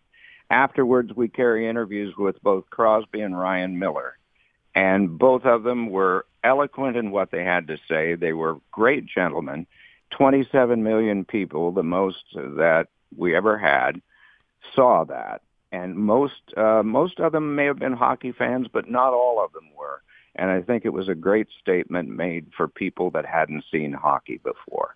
Afterwards, 0.50 1.12
we 1.16 1.28
carry 1.28 1.68
interviews 1.68 2.16
with 2.18 2.42
both 2.42 2.70
Crosby 2.70 3.22
and 3.22 3.38
Ryan 3.38 3.78
Miller. 3.78 4.18
And 4.76 5.18
both 5.18 5.46
of 5.46 5.64
them 5.64 5.90
were 5.90 6.26
eloquent 6.44 6.98
in 6.98 7.12
what 7.12 7.32
they 7.32 7.44
had 7.44 7.68
to 7.68 7.78
say. 7.88 8.16
They 8.16 8.34
were 8.34 8.60
great 8.72 9.06
gentlemen. 9.06 9.68
27 10.12 10.84
million 10.84 11.26
people, 11.26 11.72
the 11.72 11.84
most 11.84 12.24
that 12.34 12.88
we 13.16 13.36
ever 13.36 13.58
had, 13.58 14.02
saw 14.76 15.04
that. 15.06 15.42
And 15.72 15.96
most, 15.96 16.42
uh, 16.58 16.82
most 16.84 17.20
of 17.20 17.32
them 17.32 17.56
may 17.56 17.66
have 17.66 17.78
been 17.78 17.94
hockey 17.94 18.32
fans, 18.32 18.68
but 18.72 18.90
not 18.90 19.14
all 19.14 19.44
of 19.44 19.54
them 19.54 19.70
were. 19.78 20.02
And 20.36 20.50
I 20.50 20.62
think 20.62 20.86
it 20.86 20.94
was 20.94 21.10
a 21.10 21.16
great 21.16 21.48
statement 21.60 22.10
made 22.10 22.48
for 22.56 22.68
people 22.68 23.12
that 23.12 23.26
hadn't 23.26 23.66
seen 23.72 23.94
hockey 23.94 24.40
before. 24.44 24.96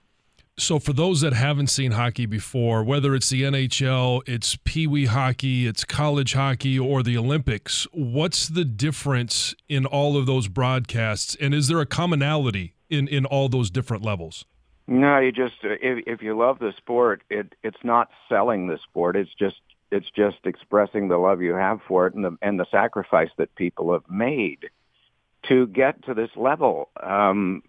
So, 0.57 0.77
for 0.77 0.93
those 0.93 1.21
that 1.21 1.33
haven't 1.33 1.67
seen 1.67 1.93
hockey 1.93 2.27
before, 2.27 2.83
whether 2.83 3.15
it's 3.15 3.29
the 3.29 3.41
NHL, 3.41 4.21
it's 4.27 4.55
Pee 4.63 4.85
Wee 4.85 5.05
hockey, 5.05 5.65
it's 5.65 5.83
college 5.83 6.33
hockey, 6.33 6.77
or 6.77 7.01
the 7.01 7.17
Olympics, 7.17 7.87
what's 7.91 8.49
the 8.49 8.63
difference 8.63 9.55
in 9.67 9.87
all 9.87 10.15
of 10.15 10.27
those 10.27 10.47
broadcasts? 10.47 11.35
And 11.41 11.55
is 11.55 11.69
there 11.69 11.79
a 11.79 11.87
commonality 11.87 12.75
in, 12.87 13.07
in 13.07 13.25
all 13.25 13.49
those 13.49 13.71
different 13.71 14.03
levels? 14.03 14.45
No, 14.85 15.17
you 15.17 15.31
just 15.31 15.55
if 15.63 16.03
if 16.05 16.21
you 16.21 16.37
love 16.37 16.59
the 16.59 16.73
sport, 16.77 17.23
it 17.31 17.53
it's 17.63 17.83
not 17.83 18.09
selling 18.29 18.67
the 18.67 18.77
sport. 18.83 19.15
It's 19.15 19.33
just 19.33 19.59
it's 19.91 20.09
just 20.15 20.37
expressing 20.43 21.07
the 21.07 21.17
love 21.17 21.41
you 21.41 21.55
have 21.55 21.79
for 21.87 22.05
it 22.05 22.13
and 22.13 22.23
the 22.23 22.37
and 22.41 22.59
the 22.59 22.67
sacrifice 22.69 23.29
that 23.37 23.55
people 23.55 23.93
have 23.93 24.07
made 24.07 24.69
to 25.49 25.65
get 25.67 26.03
to 26.05 26.13
this 26.13 26.29
level. 26.35 26.89
Um, 27.01 27.63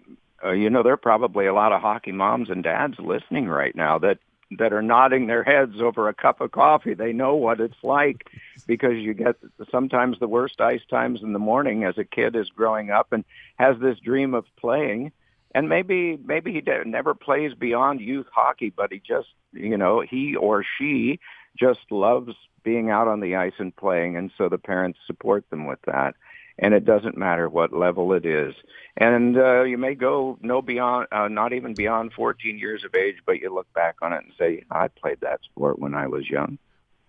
uh, 0.45 0.53
you 0.53 0.69
know, 0.71 0.83
there 0.83 0.93
are 0.93 0.99
probably 0.99 1.47
a 1.47 1.55
lot 1.55 1.73
of 1.73 1.81
hockey 1.81 2.13
moms 2.13 2.51
and 2.51 2.63
dads 2.63 2.99
listening 2.99 3.49
right 3.49 3.75
now 3.75 3.99
that 3.99 4.19
that 4.59 4.73
are 4.73 4.83
nodding 4.83 5.27
their 5.27 5.43
heads 5.43 5.81
over 5.81 6.09
a 6.09 6.15
cup 6.15 6.41
of 6.41 6.53
coffee. 6.53 6.95
They 6.95 7.13
know 7.13 7.35
what 7.35 7.61
it's 7.61 7.83
like 7.83 8.27
because 8.67 8.95
you 8.95 9.15
get 9.15 9.37
sometimes 9.71 10.19
the 10.19 10.29
worst 10.29 10.61
ice 10.61 10.83
times 10.89 11.23
in 11.23 11.33
the 11.33 11.39
morning 11.39 11.85
as 11.85 11.99
a 11.99 12.05
kid 12.05 12.37
is 12.37 12.51
growing 12.51 12.91
up 12.91 13.13
and 13.13 13.25
has 13.57 13.77
this 13.81 13.99
dream 13.99 14.35
of 14.35 14.45
playing. 14.57 15.13
And 15.55 15.69
maybe 15.69 16.19
maybe 16.25 16.53
he 16.53 16.63
never 16.85 17.15
plays 17.15 17.55
beyond 17.55 18.01
youth 18.01 18.27
hockey, 18.33 18.71
but 18.71 18.93
he 18.93 19.01
just 19.01 19.29
you 19.53 19.77
know 19.77 20.01
he 20.01 20.37
or 20.37 20.65
she 20.79 21.21
just 21.59 21.91
loves 21.91 22.35
being 22.65 22.91
out 22.91 23.09
on 23.09 23.21
the 23.21 23.37
ice 23.37 23.53
and 23.59 23.75
playing, 23.75 24.17
and 24.17 24.31
so 24.37 24.49
the 24.49 24.59
parents 24.59 24.99
support 25.07 25.49
them 25.51 25.67
with 25.67 25.81
that 25.87 26.15
and 26.59 26.75
it 26.75 26.85
doesn't 26.85 27.17
matter 27.17 27.49
what 27.49 27.73
level 27.73 28.13
it 28.13 28.25
is. 28.25 28.55
And 28.97 29.37
uh, 29.37 29.63
you 29.63 29.77
may 29.77 29.95
go 29.95 30.39
no 30.41 30.63
beyond, 30.63 31.09
uh, 31.11 31.29
not 31.29 31.53
even 31.53 31.75
beyond 31.75 32.13
14 32.13 32.59
years 32.59 32.85
of 32.85 32.95
age, 32.95 33.17
but 33.27 33.41
you 33.41 33.53
look 33.53 33.73
back 33.73 33.97
on 34.03 34.13
it 34.13 34.23
and 34.25 34.33
say, 34.39 34.63
I 34.71 34.89
played 34.89 35.21
that 35.23 35.41
sport 35.43 35.79
when 35.79 35.95
I 35.95 36.07
was 36.07 36.29
young. 36.29 36.59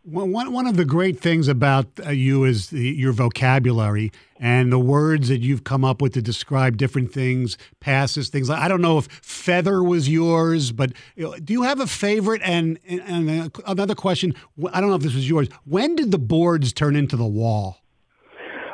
One 0.07 0.51
one 0.51 0.67
of 0.67 0.77
the 0.77 0.85
great 0.85 1.19
things 1.19 1.47
about 1.47 1.87
uh, 2.05 2.11
you 2.11 2.43
is 2.43 2.69
the, 2.69 2.89
your 2.89 3.11
vocabulary 3.11 4.11
and 4.39 4.71
the 4.71 4.77
words 4.77 5.29
that 5.29 5.39
you've 5.39 5.63
come 5.63 5.83
up 5.83 5.99
with 5.99 6.13
to 6.13 6.21
describe 6.21 6.77
different 6.77 7.11
things, 7.11 7.57
passes, 7.79 8.29
things. 8.29 8.47
Like, 8.47 8.61
I 8.61 8.67
don't 8.67 8.81
know 8.81 8.99
if 8.99 9.07
feather 9.07 9.83
was 9.83 10.07
yours, 10.07 10.71
but 10.71 10.91
you 11.15 11.23
know, 11.23 11.35
do 11.37 11.53
you 11.53 11.63
have 11.63 11.79
a 11.79 11.87
favorite? 11.87 12.43
And, 12.43 12.77
and, 12.87 13.29
and 13.29 13.51
another 13.65 13.95
question, 13.95 14.35
I 14.71 14.79
don't 14.79 14.91
know 14.91 14.95
if 14.95 15.01
this 15.01 15.15
was 15.15 15.27
yours. 15.27 15.47
When 15.63 15.95
did 15.95 16.11
the 16.11 16.19
boards 16.19 16.71
turn 16.71 16.95
into 16.95 17.17
the 17.17 17.25
wall? 17.25 17.79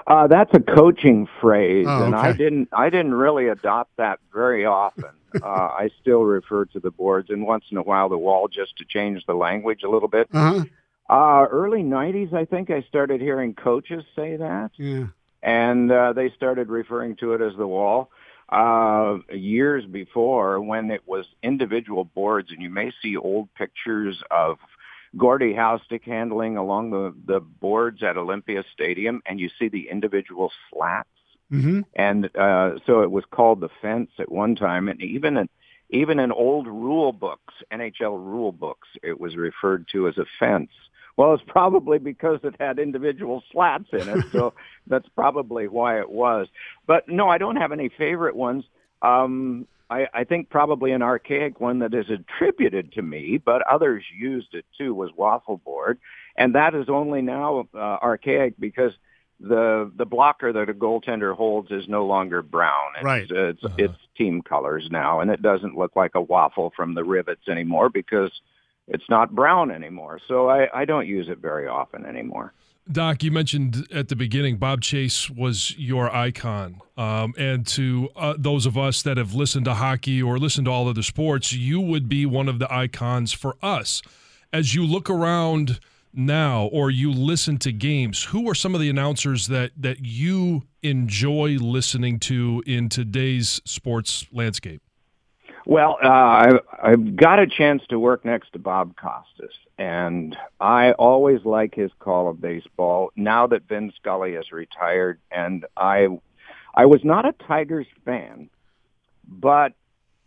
Uh, 0.08 0.28
that's 0.28 0.52
a 0.54 0.60
coaching 0.60 1.28
phrase, 1.40 1.86
Oh, 1.88 2.06
and 2.06 2.16
I 2.16 2.34
didn't. 2.34 2.70
I 2.74 2.90
didn't 2.90 3.14
really 3.14 3.48
adopt 3.48 3.96
that 3.98 4.20
very 4.34 4.66
often. 4.66 5.06
uh, 5.42 5.46
I 5.46 5.90
still 6.02 6.24
refer 6.24 6.66
to 6.66 6.80
the 6.80 6.92
boards, 6.92 7.30
and 7.30 7.46
once 7.46 7.66
in 7.72 7.78
a 7.78 7.84
while 7.84 8.10
the 8.10 8.18
wall, 8.18 8.48
just 8.48 8.78
to 8.78 8.86
change 8.86 9.26
the 9.26 9.34
language 9.34 9.84
a 9.84 9.90
little 9.90 10.10
bit. 10.10 10.28
Uh-huh. 10.34 10.64
Uh, 11.10 11.46
early 11.50 11.84
'90s, 11.84 12.34
I 12.34 12.46
think 12.46 12.70
I 12.70 12.82
started 12.84 13.22
hearing 13.22 13.54
coaches 13.54 14.04
say 14.16 14.38
that, 14.38 14.72
Yeah. 14.78 15.08
and 15.44 15.92
uh, 15.92 16.14
they 16.14 16.30
started 16.32 16.70
referring 16.70 17.16
to 17.18 17.34
it 17.34 17.42
as 17.42 17.56
the 17.58 17.68
wall. 17.68 18.10
Uh, 18.50 19.20
years 19.32 19.86
before, 19.86 20.60
when 20.60 20.92
it 20.92 21.02
was 21.08 21.26
individual 21.42 22.04
boards, 22.04 22.52
and 22.52 22.62
you 22.62 22.70
may 22.70 22.92
see 23.02 23.16
old 23.16 23.54
pictures 23.56 24.22
of 24.30 24.58
Gordie 25.18 25.54
Howe 25.54 25.80
stick 25.86 26.04
handling 26.06 26.58
along 26.58 26.92
the, 26.92 27.14
the 27.26 27.40
boards 27.40 28.02
at 28.02 28.18
Olympia 28.18 28.64
Stadium, 28.74 29.22
and 29.26 29.40
you 29.40 29.50
see 29.60 29.68
the 29.68 29.90
individual 29.90 30.52
slats. 30.72 31.10
Mm-hmm. 31.52 31.82
And 31.96 32.26
uh, 32.36 32.80
so 32.86 33.02
it 33.02 33.12
was 33.12 33.26
called 33.30 33.60
the 33.60 33.70
fence 33.82 34.10
at 34.20 34.32
one 34.32 34.56
time, 34.56 34.88
and 34.88 35.02
even 35.02 35.38
in 35.38 35.50
even 35.90 36.20
in 36.20 36.32
old 36.32 36.68
rule 36.68 37.12
books, 37.12 37.54
NHL 37.72 38.18
rule 38.18 38.54
books, 38.54 38.88
it 39.04 39.20
was 39.20 39.36
referred 39.36 39.88
to 39.92 40.08
as 40.08 40.18
a 40.18 40.26
fence. 40.40 40.72
Well, 41.18 41.34
it's 41.34 41.44
probably 41.46 42.00
because 42.00 42.40
it 42.44 42.56
had 42.60 42.80
individual 42.80 43.44
slats 43.52 43.90
in 43.92 44.08
it, 44.08 44.26
so 44.32 44.54
that's 44.88 45.10
probably 45.10 45.68
why 45.68 46.00
it 46.00 46.10
was. 46.10 46.48
But 46.88 47.10
no, 47.10 47.28
I 47.28 47.38
don't 47.38 47.58
have 47.58 47.74
any 47.74 47.90
favorite 47.90 48.36
ones. 48.36 48.64
Um, 49.02 49.68
I, 49.92 50.08
I 50.14 50.24
think 50.24 50.50
probably 50.50 50.94
an 50.94 51.02
archaic 51.02 51.60
one 51.60 51.80
that 51.80 51.94
is 51.94 52.10
attributed 52.10 52.94
to 52.94 53.02
me, 53.02 53.38
but 53.38 53.62
others 53.68 54.04
used 54.18 54.54
it 54.54 54.66
too, 54.78 54.94
was 54.94 55.12
waffle 55.16 55.58
board, 55.58 56.00
and 56.38 56.56
that 56.56 56.74
is 56.74 56.88
only 56.88 57.22
now 57.22 57.68
uh, 57.76 57.78
archaic 57.78 58.54
because 58.58 58.94
the 59.42 59.92
the 59.98 60.06
blocker 60.06 60.54
that 60.54 60.70
a 60.70 60.74
goaltender 60.74 61.36
holds 61.36 61.72
is 61.72 61.88
no 61.90 62.06
longer 62.06 62.42
brown. 62.42 62.94
It's, 62.96 63.04
Right. 63.04 63.30
It's 63.30 63.64
Uh-huh. 63.64 63.76
it's 63.78 63.98
team 64.18 64.42
colors 64.42 64.88
now, 64.90 65.20
and 65.20 65.30
it 65.30 65.42
doesn't 65.42 65.78
look 65.78 65.96
like 65.96 66.16
a 66.16 66.22
waffle 66.22 66.72
from 66.76 66.94
the 66.94 67.04
rivets 67.04 67.50
anymore 67.50 67.90
because 67.90 68.32
it's 68.88 69.10
not 69.10 69.36
brown 69.36 69.72
anymore. 69.72 70.20
So 70.28 70.50
I, 70.50 70.70
I 70.82 70.86
don't 70.86 71.08
use 71.08 71.28
it 71.28 71.40
very 71.40 71.68
often 71.68 72.06
anymore. 72.06 72.54
Doc, 72.90 73.24
you 73.24 73.32
mentioned 73.32 73.88
at 73.94 74.08
the 74.08 74.16
beginning 74.16 74.58
Bob 74.58 74.82
Chase 74.82 75.30
was 75.30 75.78
your 75.78 76.14
icon. 76.14 76.82
Um, 76.98 77.34
and 77.38 77.66
to 77.68 78.10
uh, 78.16 78.34
those 78.38 78.66
of 78.66 78.78
us 78.78 79.02
that 79.04 79.18
have 79.18 79.34
listened 79.34 79.66
to 79.66 79.76
hockey 79.76 80.22
or 80.22 80.38
listened 80.38 80.66
to 80.66 80.72
all 80.72 80.88
other 80.88 81.04
sports, 81.04 81.54
you 81.54 81.80
would 81.80 82.10
be 82.10 82.26
one 82.26 82.50
of 82.50 82.60
the 82.60 82.72
icons 82.74 83.34
for 83.34 83.56
us. 83.62 84.02
As 84.52 84.76
you 84.76 84.86
look 84.86 85.10
around 85.10 85.80
now 86.14 86.66
or 86.66 86.90
you 86.90 87.12
listen 87.12 87.58
to 87.60 87.72
games, 87.72 88.26
who 88.26 88.50
are 88.50 88.56
some 88.56 88.76
of 88.76 88.82
the 88.82 88.90
announcers 88.90 89.48
that, 89.48 89.72
that 89.78 90.04
you 90.04 90.64
enjoy 90.82 91.58
listening 91.58 92.20
to 92.20 92.64
in 92.66 92.90
today's 92.90 93.62
sports 93.64 94.26
landscape? 94.32 94.82
Well, 95.66 95.98
uh, 96.04 96.08
I, 96.08 96.50
I've 96.82 97.16
got 97.16 97.40
a 97.40 97.48
chance 97.48 97.84
to 97.90 98.00
work 98.00 98.26
next 98.26 98.54
to 98.54 98.60
Bob 98.60 98.96
Costas, 98.96 99.56
and 99.78 100.36
I 100.60 100.94
always 100.94 101.46
like 101.46 101.76
his 101.76 101.92
call 102.00 102.30
of 102.30 102.42
baseball. 102.42 103.12
Now 103.16 103.48
that 103.48 103.68
Vin 103.68 103.92
Scully 103.96 104.34
is 104.34 104.52
retired, 104.52 105.20
and 105.32 105.66
I, 105.78 106.08
I 106.74 106.86
was 106.86 107.04
not 107.04 107.26
a 107.26 107.34
Tigers 107.48 107.86
fan, 108.06 108.50
but 109.28 109.74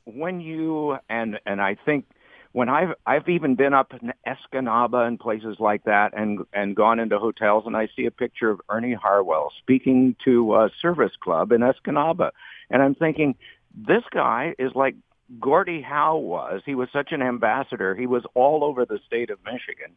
when 0.04 0.40
you 0.40 0.98
and 1.08 1.40
and 1.46 1.60
I 1.60 1.76
think 1.84 2.06
when 2.52 2.68
I've 2.68 2.94
I've 3.04 3.28
even 3.28 3.56
been 3.56 3.74
up 3.74 3.92
in 3.94 4.12
Escanaba 4.26 5.06
and 5.06 5.18
places 5.18 5.56
like 5.58 5.84
that, 5.84 6.12
and 6.16 6.44
and 6.52 6.76
gone 6.76 7.00
into 7.00 7.18
hotels, 7.18 7.64
and 7.66 7.76
I 7.76 7.88
see 7.96 8.06
a 8.06 8.12
picture 8.12 8.50
of 8.50 8.60
Ernie 8.68 8.94
Harwell 8.94 9.52
speaking 9.58 10.14
to 10.24 10.54
a 10.54 10.70
service 10.80 11.16
club 11.18 11.50
in 11.50 11.62
Escanaba, 11.62 12.30
and 12.70 12.82
I'm 12.82 12.94
thinking, 12.94 13.34
this 13.74 14.04
guy 14.12 14.54
is 14.58 14.72
like 14.74 14.94
Gordie 15.40 15.82
Howe 15.82 16.16
was. 16.16 16.62
He 16.66 16.74
was 16.74 16.88
such 16.92 17.12
an 17.12 17.22
ambassador. 17.22 17.94
He 17.94 18.06
was 18.06 18.24
all 18.34 18.62
over 18.64 18.84
the 18.84 19.00
state 19.06 19.30
of 19.30 19.38
Michigan. 19.44 19.92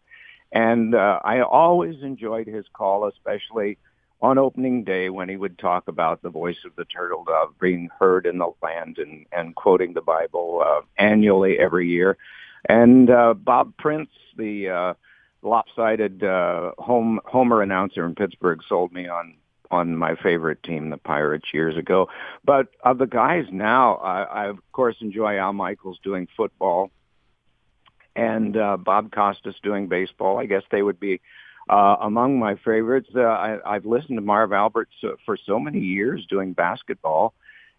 And 0.51 0.95
uh, 0.95 1.19
I 1.23 1.41
always 1.41 2.01
enjoyed 2.01 2.47
his 2.47 2.65
call, 2.73 3.07
especially 3.07 3.77
on 4.21 4.37
opening 4.37 4.83
day 4.83 5.09
when 5.09 5.29
he 5.29 5.35
would 5.35 5.59
talk 5.59 5.87
about 5.87 6.21
the 6.21 6.29
voice 6.29 6.57
of 6.65 6.75
the 6.75 6.85
turtle 6.85 7.23
dove 7.23 7.53
being 7.59 7.89
heard 7.99 8.25
in 8.25 8.39
the 8.39 8.51
land 8.63 8.97
and, 8.97 9.25
and 9.31 9.55
quoting 9.55 9.93
the 9.93 10.01
Bible 10.01 10.63
uh, 10.65 10.81
annually 10.97 11.59
every 11.59 11.87
year. 11.87 12.17
And 12.67 13.09
uh, 13.09 13.33
Bob 13.35 13.73
Prince, 13.77 14.09
the 14.35 14.69
uh, 14.69 14.93
lopsided 15.41 16.23
uh, 16.23 16.71
home 16.79 17.19
homer 17.25 17.61
announcer 17.61 18.05
in 18.05 18.15
Pittsburgh, 18.15 18.61
sold 18.67 18.91
me 18.91 19.07
on 19.07 19.35
on 19.71 19.95
my 19.97 20.15
favorite 20.15 20.63
team, 20.63 20.89
the 20.89 20.97
Pirates, 20.97 21.53
years 21.53 21.75
ago. 21.77 22.09
But 22.45 22.67
of 22.83 22.97
the 22.97 23.05
guys 23.07 23.45
now, 23.51 23.95
I, 23.95 24.21
I 24.23 24.45
of 24.47 24.57
course 24.71 24.95
enjoy 25.01 25.37
Al 25.37 25.53
Michaels 25.53 25.99
doing 26.03 26.27
football, 26.37 26.91
and 28.15 28.57
uh, 28.57 28.77
Bob 28.77 29.11
Costas 29.11 29.55
doing 29.63 29.87
baseball. 29.87 30.39
I 30.39 30.45
guess 30.45 30.63
they 30.71 30.81
would 30.81 30.99
be 30.99 31.21
uh, 31.69 31.97
among 32.01 32.39
my 32.39 32.55
favorites. 32.55 33.09
Uh, 33.15 33.21
I, 33.21 33.57
I've 33.65 33.85
listened 33.85 34.17
to 34.17 34.21
Marv 34.21 34.53
Albert 34.53 34.89
so, 35.01 35.17
for 35.25 35.37
so 35.37 35.59
many 35.59 35.79
years 35.79 36.25
doing 36.29 36.53
basketball. 36.53 37.33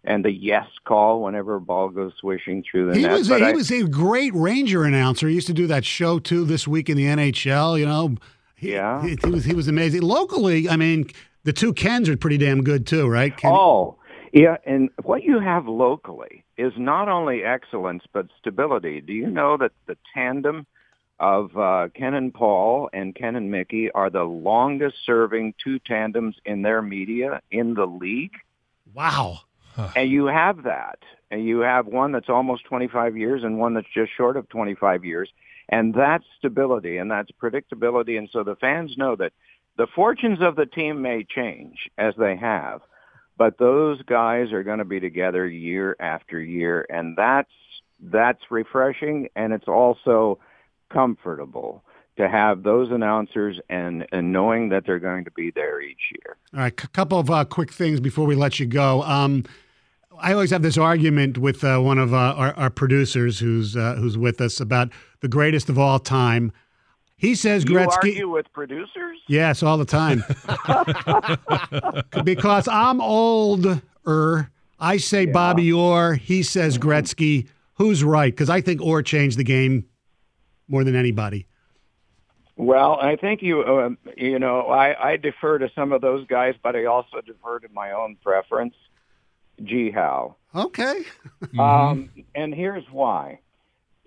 And 0.05 0.25
the 0.25 0.31
yes 0.31 0.67
call 0.85 1.23
whenever 1.23 1.57
a 1.57 1.61
ball 1.61 1.89
goes 1.89 2.13
swishing 2.21 2.63
through 2.63 2.91
the 2.91 2.97
He 2.97 3.03
net. 3.03 3.13
was 3.19 3.31
a, 3.31 3.35
I- 3.35 3.49
he 3.49 3.55
was 3.57 3.71
a 3.73 3.83
great 3.83 4.33
Ranger 4.33 4.85
announcer. 4.85 5.27
He 5.29 5.35
used 5.35 5.49
to 5.49 5.53
do 5.53 5.67
that 5.67 5.85
show 5.85 6.21
too 6.21 6.45
this 6.45 6.69
week 6.69 6.89
in 6.89 6.97
the 6.97 7.07
NHL. 7.07 7.79
You 7.79 7.87
know, 7.87 8.15
he, 8.55 8.75
Yeah. 8.75 9.03
he, 9.03 9.17
he 9.25 9.31
was 9.31 9.45
he 9.45 9.55
was 9.55 9.67
amazing. 9.67 10.03
Locally, 10.03 10.69
I 10.69 10.77
mean, 10.77 11.11
the 11.45 11.53
two 11.53 11.73
Kens 11.73 12.09
are 12.09 12.17
pretty 12.17 12.39
damn 12.39 12.63
good 12.63 12.87
too, 12.87 13.09
right? 13.09 13.37
Ken? 13.37 13.53
Oh, 13.55 13.99
yeah. 14.33 14.57
And 14.67 14.91
what 15.03 15.23
you 15.23 15.41
have 15.41 15.67
locally 15.67 16.45
is 16.57 16.73
not 16.77 17.09
only 17.09 17.45
excellence 17.45 18.05
but 18.13 18.27
stability. 18.39 19.01
Do 19.01 19.13
you 19.13 19.29
know 19.29 19.57
that 19.57 19.73
the 19.87 19.97
tandem 20.15 20.67
of 21.21 21.57
uh, 21.57 21.89
Ken 21.95 22.15
and 22.15 22.33
Paul 22.33 22.91
and 22.93 23.15
Ken 23.15 23.37
and 23.37 23.51
Mickey 23.51 23.91
are 23.91 24.11
the 24.11 24.25
longest 24.25 24.97
serving 25.05 25.55
two 25.63 25.79
tandems 25.79 26.37
in 26.45 26.63
their 26.63 26.83
media 26.83 27.41
in 27.51 27.75
the 27.75 27.87
league? 27.87 28.35
Wow. 28.95 29.41
And 29.95 30.11
you 30.11 30.27
have 30.27 30.65
that. 30.65 30.99
And 31.31 31.45
you 31.45 31.61
have 31.61 31.87
one 31.87 32.13
that's 32.13 32.29
almost 32.29 32.65
25 32.65 33.17
years 33.17 33.45
and 33.45 33.59
one 33.59 33.75
that's 33.75 33.87
just 33.93 34.11
short 34.17 34.37
of 34.37 34.49
25 34.49 35.05
years. 35.05 35.29
And 35.69 35.95
that's 35.95 36.25
stability 36.39 36.97
and 36.97 37.11
that's 37.11 37.31
predictability. 37.31 38.17
And 38.17 38.29
so 38.33 38.43
the 38.43 38.57
fans 38.57 38.97
know 38.97 39.15
that 39.17 39.33
the 39.79 39.87
fortunes 39.95 40.41
of 40.43 40.57
the 40.57 40.67
team 40.67 41.01
may 41.01 41.25
change 41.25 41.89
as 41.97 42.13
they 42.19 42.37
have, 42.37 42.81
but 43.39 43.59
those 43.59 44.03
guys 44.03 44.53
are 44.53 44.65
going 44.65 44.81
to 44.81 44.85
be 44.85 44.99
together 44.99 45.47
year 45.47 45.97
after 46.01 46.41
year. 46.41 46.85
And 46.91 47.17
that's, 47.17 47.49
that's 48.01 48.43
refreshing. 48.51 49.29
And 49.37 49.53
it's 49.53 49.69
also 49.69 50.41
comfortable 50.93 51.85
to 52.17 52.29
have 52.29 52.65
those 52.65 52.91
announcers 52.91 53.61
and, 53.71 54.05
and 54.11 54.33
knowing 54.33 54.71
that 54.71 54.85
they're 54.85 54.99
going 54.99 55.25
to 55.25 55.31
be 55.31 55.53
there 55.53 55.81
each 55.81 56.13
year. 56.13 56.37
All 56.53 56.61
right, 56.61 56.73
a 56.73 56.89
couple 56.89 57.21
of 57.21 57.31
uh, 57.31 57.45
quick 57.45 57.73
things 57.73 58.01
before 58.01 58.27
we 58.27 58.35
let 58.35 58.59
you 58.59 58.67
go. 58.67 59.03
Um, 59.05 59.45
I 60.21 60.33
always 60.33 60.51
have 60.51 60.63
this 60.63 60.77
argument 60.77 61.39
with 61.39 61.63
uh, 61.63 61.79
one 61.79 61.99
of 61.99 62.13
uh, 62.13 62.17
our, 62.17 62.53
our, 62.55 62.71
producers 62.71 63.39
who's 63.39 63.77
uh, 63.77 63.95
who's 63.95 64.19
with 64.19 64.41
us 64.41 64.59
about 64.59 64.91
the 65.21 65.29
greatest 65.29 65.69
of 65.69 65.79
all 65.79 66.01
time. 66.01 66.51
He 67.19 67.35
says 67.35 67.65
you 67.65 67.71
Gretzky. 67.71 67.97
argue 67.97 68.29
with 68.31 68.47
producers? 68.53 69.19
Yes, 69.27 69.63
all 69.63 69.77
the 69.77 69.85
time. 69.85 70.23
because 72.25 72.69
I'm 72.69 73.01
older. 73.01 73.83
I 74.81 74.97
say 74.99 75.27
yeah. 75.27 75.33
Bobby 75.33 75.73
Orr. 75.73 76.15
He 76.15 76.45
says 76.45 76.79
Gretzky. 76.79 77.49
Who's 77.75 78.05
right? 78.05 78.33
Because 78.33 78.49
I 78.49 78.61
think 78.61 78.81
Orr 78.81 79.03
changed 79.03 79.37
the 79.37 79.45
game 79.45 79.85
more 80.69 80.85
than 80.85 80.95
anybody. 80.95 81.47
Well, 82.57 82.99
I 83.01 83.17
think 83.17 83.43
you, 83.43 83.63
uh, 83.63 83.91
you 84.17 84.39
know, 84.39 84.63
I, 84.63 85.11
I 85.13 85.17
defer 85.17 85.59
to 85.59 85.71
some 85.75 85.93
of 85.93 86.01
those 86.01 86.27
guys, 86.27 86.55
but 86.63 86.75
I 86.75 86.87
also 86.87 87.21
defer 87.21 87.59
to 87.61 87.69
my 87.73 87.93
own 87.93 88.17
preference. 88.23 88.75
Gee, 89.63 89.91
how? 89.91 90.37
Okay. 90.55 91.03
um, 91.59 92.11
and 92.35 92.55
here's 92.55 92.85
why. 92.91 93.41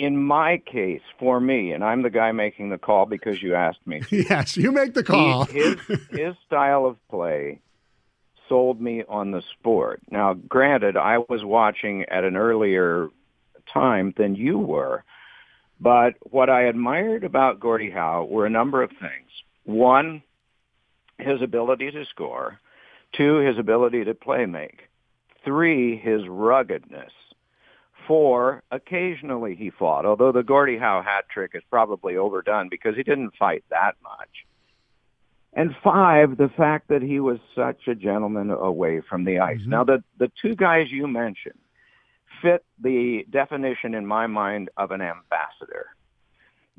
In 0.01 0.17
my 0.17 0.57
case, 0.57 1.03
for 1.19 1.39
me, 1.39 1.73
and 1.73 1.83
I'm 1.83 2.01
the 2.01 2.09
guy 2.09 2.31
making 2.31 2.71
the 2.71 2.79
call 2.79 3.05
because 3.05 3.39
you 3.39 3.53
asked 3.53 3.85
me. 3.85 4.01
Yes, 4.11 4.57
you 4.57 4.71
make 4.71 4.95
the 4.95 5.03
call. 5.03 5.45
He, 5.45 5.59
his 5.59 5.77
his 6.09 6.35
style 6.47 6.87
of 6.87 6.97
play 7.07 7.59
sold 8.49 8.81
me 8.81 9.03
on 9.07 9.29
the 9.29 9.43
sport. 9.53 10.01
Now, 10.09 10.33
granted, 10.33 10.97
I 10.97 11.19
was 11.19 11.43
watching 11.43 12.05
at 12.09 12.23
an 12.23 12.35
earlier 12.35 13.09
time 13.71 14.11
than 14.17 14.33
you 14.33 14.57
were. 14.57 15.03
But 15.79 16.15
what 16.21 16.49
I 16.49 16.63
admired 16.63 17.23
about 17.23 17.59
Gordie 17.59 17.91
Howe 17.91 18.25
were 18.25 18.47
a 18.47 18.49
number 18.49 18.81
of 18.81 18.89
things. 18.89 19.29
One, 19.65 20.23
his 21.19 21.43
ability 21.43 21.91
to 21.91 22.05
score. 22.05 22.59
Two, 23.13 23.37
his 23.37 23.59
ability 23.59 24.05
to 24.05 24.15
play 24.15 24.47
make. 24.47 24.89
Three, 25.45 25.95
his 25.95 26.27
ruggedness. 26.27 27.11
Four, 28.11 28.61
occasionally 28.71 29.55
he 29.55 29.69
fought, 29.69 30.05
although 30.05 30.33
the 30.33 30.43
Gordie 30.43 30.77
Howe 30.77 31.01
hat 31.01 31.29
trick 31.29 31.51
is 31.53 31.63
probably 31.69 32.17
overdone 32.17 32.67
because 32.67 32.97
he 32.97 33.03
didn't 33.03 33.33
fight 33.39 33.63
that 33.69 33.95
much. 34.03 34.45
And 35.53 35.73
five, 35.81 36.35
the 36.35 36.49
fact 36.49 36.89
that 36.89 37.01
he 37.01 37.21
was 37.21 37.39
such 37.55 37.87
a 37.87 37.95
gentleman 37.95 38.51
away 38.51 38.99
from 38.99 39.23
the 39.23 39.39
ice. 39.39 39.61
Mm-hmm. 39.61 39.69
Now, 39.69 39.85
the, 39.85 40.03
the 40.17 40.29
two 40.41 40.55
guys 40.57 40.91
you 40.91 41.07
mentioned, 41.07 41.57
fit 42.41 42.65
the 42.81 43.25
definition 43.29 43.93
in 43.93 44.05
my 44.05 44.27
mind 44.27 44.69
of 44.75 44.91
an 44.91 45.01
ambassador. 45.01 45.85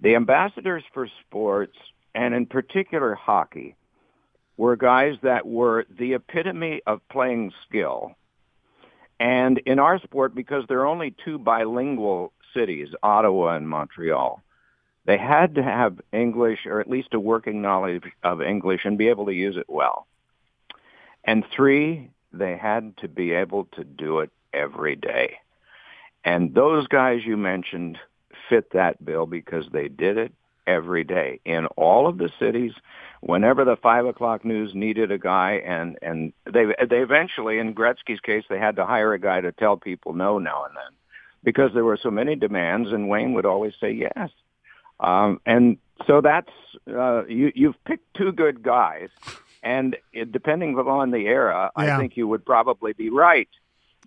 The 0.03 0.15
ambassadors 0.17 0.85
for 0.93 1.09
sports, 1.27 1.79
and 2.15 2.35
in 2.35 2.45
particular 2.45 3.14
hockey, 3.14 3.75
were 4.59 4.77
guys 4.77 5.16
that 5.23 5.47
were 5.47 5.87
the 5.99 6.12
epitome 6.12 6.83
of 6.87 7.01
playing 7.09 7.55
skill. 7.66 8.16
And 9.22 9.58
in 9.66 9.78
our 9.78 10.00
sport, 10.00 10.35
because 10.35 10.64
there 10.66 10.80
are 10.80 10.87
only 10.87 11.14
two 11.24 11.38
bilingual 11.38 12.32
cities, 12.52 12.88
Ottawa 13.04 13.54
and 13.54 13.68
Montreal, 13.68 14.42
they 15.04 15.16
had 15.16 15.54
to 15.54 15.62
have 15.62 16.00
English 16.12 16.66
or 16.66 16.80
at 16.80 16.90
least 16.90 17.14
a 17.14 17.20
working 17.20 17.62
knowledge 17.62 18.02
of 18.24 18.42
English 18.42 18.80
and 18.85 18.98
be 18.98 19.06
able 19.06 19.26
to 19.26 19.32
use 19.32 19.56
it 19.56 19.66
well. 19.68 20.08
And 21.22 21.44
three, 21.54 22.11
they 22.32 22.56
had 22.56 22.96
to 22.96 23.06
be 23.06 23.30
able 23.30 23.66
to 23.76 23.85
do 23.85 24.18
it 24.18 24.32
every 24.52 24.96
day. 24.96 25.37
And 26.24 26.52
those 26.52 26.88
guys 26.88 27.20
you 27.24 27.37
mentioned 27.37 27.98
fit 28.48 28.72
that 28.72 29.04
bill 29.04 29.26
because 29.26 29.66
they 29.72 29.87
did 29.87 30.18
it 30.18 30.32
every 30.66 31.05
day 31.05 31.40
in 31.44 31.66
all 31.77 32.07
of 32.07 32.18
the 32.18 32.31
cities. 32.38 32.72
Whenever 33.20 33.64
the 33.64 33.77
five 33.77 34.05
o'clock 34.05 34.44
news 34.44 34.75
needed 34.75 35.12
a 35.12 35.18
guy, 35.18 35.62
and 35.64 35.96
and 36.03 36.33
they 36.44 36.64
they 36.88 36.98
eventually, 36.98 37.59
in 37.59 37.75
Gretzky's 37.75 38.20
case, 38.20 38.44
they 38.48 38.59
had 38.59 38.77
to 38.77 38.85
hire 38.85 39.12
a 39.12 39.18
guy 39.18 39.40
to 39.40 39.53
tell 39.53 39.77
people 39.77 40.12
no 40.12 40.38
now 40.38 40.64
and 40.64 40.75
then, 40.75 40.92
because 41.44 41.70
there 41.72 41.85
were 41.85 41.98
so 42.03 42.11
many 42.11 42.35
demands, 42.35 42.90
and 42.90 43.09
Wayne 43.09 43.33
would 43.35 43.46
always 43.46 43.75
say 43.81 43.92
yes. 43.92 44.31
Um, 44.98 45.40
and 45.46 45.79
so 46.07 46.20
that's 46.20 46.51
uh, 46.88 47.25
you 47.27 47.53
you've 47.55 47.83
picked 47.85 48.14
two 48.14 48.33
good 48.33 48.62
guys, 48.62 49.11
and 49.62 49.96
it, 50.12 50.33
depending 50.33 50.77
upon 50.79 51.12
the 51.12 51.27
era, 51.27 51.70
yeah. 51.77 51.96
I 51.96 51.98
think 51.98 52.16
you 52.16 52.27
would 52.27 52.44
probably 52.44 52.92
be 52.92 53.11
right. 53.11 53.48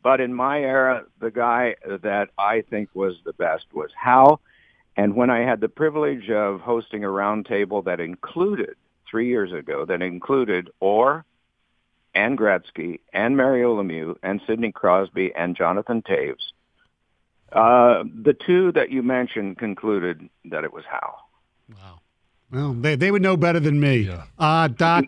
But 0.03 0.19
in 0.21 0.33
my 0.33 0.59
era, 0.59 1.05
the 1.19 1.31
guy 1.31 1.75
that 1.87 2.29
I 2.37 2.61
think 2.69 2.89
was 2.93 3.15
the 3.25 3.33
best 3.33 3.65
was 3.73 3.91
Howe. 3.95 4.39
And 4.97 5.15
when 5.15 5.29
I 5.29 5.39
had 5.39 5.59
the 5.59 5.69
privilege 5.69 6.29
of 6.29 6.61
hosting 6.61 7.03
a 7.03 7.07
roundtable 7.07 7.83
that 7.85 7.99
included, 7.99 8.75
three 9.09 9.27
years 9.27 9.51
ago, 9.51 9.85
that 9.85 10.01
included 10.01 10.69
Orr 10.79 11.25
and 12.13 12.37
Gretzky 12.37 12.99
and 13.13 13.35
Mario 13.35 13.81
Lemieux 13.81 14.15
and 14.23 14.41
Sidney 14.47 14.71
Crosby 14.71 15.33
and 15.35 15.55
Jonathan 15.55 16.01
Toews, 16.01 16.35
uh, 17.51 18.03
the 18.23 18.33
two 18.33 18.71
that 18.71 18.89
you 18.89 19.03
mentioned 19.03 19.57
concluded 19.57 20.29
that 20.45 20.63
it 20.63 20.73
was 20.73 20.83
Howe. 20.89 21.15
Wow. 21.69 21.99
Well, 22.51 22.73
they, 22.73 22.95
they 22.95 23.11
would 23.11 23.21
know 23.21 23.37
better 23.37 23.59
than 23.59 23.79
me. 23.79 23.97
Yeah. 23.97 24.23
Uh, 24.37 24.67
Doc, 24.67 25.05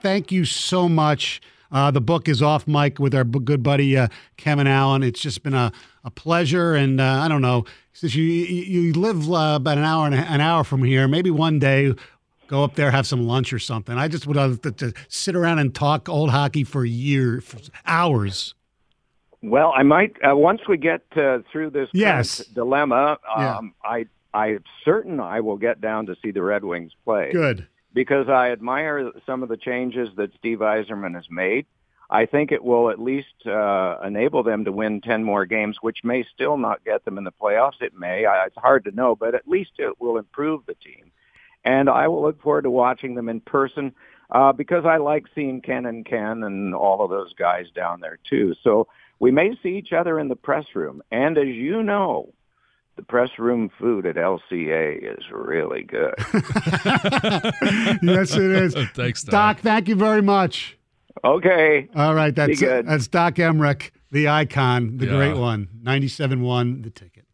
thank 0.00 0.32
you 0.32 0.44
so 0.44 0.88
much. 0.88 1.40
Uh, 1.70 1.90
the 1.90 2.00
book 2.00 2.28
is 2.28 2.40
off 2.40 2.66
Mike 2.66 2.98
with 2.98 3.14
our 3.14 3.24
good 3.24 3.62
buddy 3.62 3.96
uh, 3.96 4.08
Kevin 4.36 4.66
Allen. 4.66 5.02
It's 5.02 5.20
just 5.20 5.42
been 5.42 5.54
a, 5.54 5.72
a 6.06 6.10
pleasure, 6.10 6.74
and 6.74 7.00
uh, 7.00 7.04
I 7.04 7.28
don't 7.28 7.42
know, 7.42 7.64
since 7.92 8.14
you 8.14 8.24
you 8.24 8.92
live 8.94 9.30
uh, 9.30 9.56
about 9.56 9.76
an 9.76 9.84
hour 9.84 10.06
and 10.06 10.14
a, 10.14 10.18
an 10.18 10.40
hour 10.40 10.64
from 10.64 10.82
here, 10.84 11.06
maybe 11.08 11.30
one 11.30 11.58
day 11.58 11.94
go 12.46 12.62
up 12.62 12.76
there 12.76 12.92
have 12.92 13.06
some 13.06 13.26
lunch 13.26 13.52
or 13.52 13.58
something. 13.58 13.98
I 13.98 14.06
just 14.06 14.26
would 14.26 14.36
love 14.36 14.62
to, 14.62 14.70
to 14.72 14.92
sit 15.08 15.34
around 15.34 15.58
and 15.58 15.74
talk 15.74 16.08
old 16.08 16.30
hockey 16.30 16.62
for 16.62 16.84
years, 16.84 17.44
for 17.44 17.58
hours. 17.84 18.54
Well, 19.42 19.72
I 19.76 19.82
might 19.82 20.16
uh, 20.26 20.36
once 20.36 20.60
we 20.68 20.78
get 20.78 21.02
uh, 21.16 21.40
through 21.52 21.70
this 21.70 21.90
yes. 21.92 22.38
dilemma. 22.54 23.18
Um, 23.36 23.74
yeah. 23.84 23.90
I 23.90 24.06
I 24.32 24.58
certain 24.84 25.18
I 25.18 25.40
will 25.40 25.58
get 25.58 25.80
down 25.80 26.06
to 26.06 26.16
see 26.22 26.30
the 26.30 26.42
Red 26.42 26.64
Wings 26.64 26.92
play. 27.04 27.32
Good 27.32 27.66
because 27.96 28.28
I 28.28 28.50
admire 28.50 29.10
some 29.24 29.42
of 29.42 29.48
the 29.48 29.56
changes 29.56 30.10
that 30.16 30.30
Steve 30.38 30.58
Yzerman 30.58 31.14
has 31.14 31.24
made. 31.30 31.64
I 32.08 32.26
think 32.26 32.52
it 32.52 32.62
will 32.62 32.90
at 32.90 33.00
least 33.00 33.46
uh, 33.46 33.98
enable 34.04 34.42
them 34.42 34.64
to 34.64 34.72
win 34.72 35.00
10 35.00 35.24
more 35.24 35.44
games, 35.44 35.78
which 35.80 36.04
may 36.04 36.24
still 36.32 36.56
not 36.56 36.84
get 36.84 37.04
them 37.04 37.18
in 37.18 37.24
the 37.24 37.32
playoffs. 37.32 37.80
It 37.80 37.94
may. 37.98 38.26
I, 38.26 38.46
it's 38.46 38.56
hard 38.56 38.84
to 38.84 38.92
know, 38.92 39.16
but 39.16 39.34
at 39.34 39.48
least 39.48 39.72
it 39.78 40.00
will 40.00 40.16
improve 40.18 40.64
the 40.66 40.74
team. 40.74 41.10
And 41.64 41.90
I 41.90 42.06
will 42.06 42.22
look 42.22 42.40
forward 42.40 42.62
to 42.62 42.70
watching 42.70 43.16
them 43.16 43.28
in 43.28 43.40
person 43.40 43.92
uh, 44.30 44.52
because 44.52 44.84
I 44.84 44.98
like 44.98 45.26
seeing 45.34 45.60
Ken 45.60 45.84
and 45.86 46.06
Ken 46.06 46.44
and 46.44 46.74
all 46.74 47.04
of 47.04 47.10
those 47.10 47.34
guys 47.34 47.66
down 47.74 48.00
there 48.00 48.18
too. 48.28 48.54
So 48.62 48.86
we 49.18 49.32
may 49.32 49.56
see 49.62 49.76
each 49.76 49.92
other 49.92 50.18
in 50.20 50.28
the 50.28 50.36
press 50.36 50.66
room. 50.74 51.02
And 51.10 51.36
as 51.36 51.48
you 51.48 51.82
know, 51.82 52.32
the 52.96 53.02
press 53.02 53.30
room 53.38 53.70
food 53.78 54.06
at 54.06 54.16
LCA 54.16 55.18
is 55.18 55.24
really 55.30 55.82
good. 55.82 56.14
yes, 58.02 58.34
it 58.34 58.50
is. 58.50 58.74
Thanks, 58.94 59.22
Doc. 59.22 59.56
Doc. 59.56 59.58
Thank 59.62 59.88
you 59.88 59.96
very 59.96 60.22
much. 60.22 60.78
Okay. 61.24 61.88
All 61.94 62.14
right. 62.14 62.34
That's 62.34 62.60
that's 62.60 63.08
Doc 63.08 63.34
Emrick, 63.36 63.90
the 64.10 64.28
icon, 64.28 64.98
the 64.98 65.06
yeah. 65.06 65.16
great 65.16 65.36
one. 65.36 65.68
97.1, 65.82 66.82
the 66.82 66.90
ticket. 66.90 67.24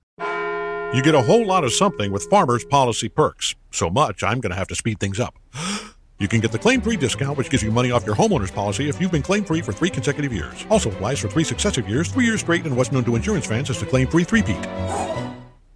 You 0.94 1.02
get 1.02 1.14
a 1.14 1.22
whole 1.22 1.46
lot 1.46 1.64
of 1.64 1.72
something 1.72 2.12
with 2.12 2.24
Farmers 2.24 2.66
Policy 2.66 3.08
Perks. 3.08 3.54
So 3.70 3.88
much, 3.88 4.22
I'm 4.22 4.40
going 4.40 4.50
to 4.50 4.56
have 4.56 4.68
to 4.68 4.74
speed 4.74 5.00
things 5.00 5.18
up. 5.18 5.34
You 6.18 6.28
can 6.28 6.38
get 6.38 6.52
the 6.52 6.58
claim 6.58 6.80
free 6.80 6.96
discount, 6.96 7.36
which 7.36 7.50
gives 7.50 7.64
you 7.64 7.72
money 7.72 7.90
off 7.90 8.06
your 8.06 8.14
homeowner's 8.14 8.52
policy 8.52 8.88
if 8.88 9.00
you've 9.00 9.10
been 9.10 9.22
claim 9.22 9.44
free 9.44 9.60
for 9.60 9.72
three 9.72 9.90
consecutive 9.90 10.32
years. 10.32 10.64
Also 10.70 10.88
applies 10.88 11.18
for 11.18 11.26
three 11.26 11.42
successive 11.42 11.88
years, 11.88 12.12
three 12.12 12.24
years 12.24 12.38
straight, 12.38 12.64
and 12.64 12.76
what's 12.76 12.92
known 12.92 13.02
to 13.06 13.16
insurance 13.16 13.44
fans 13.44 13.70
as 13.70 13.80
the 13.80 13.86
claim 13.86 14.06
free 14.06 14.22
three 14.22 14.40
peat. 14.40 14.64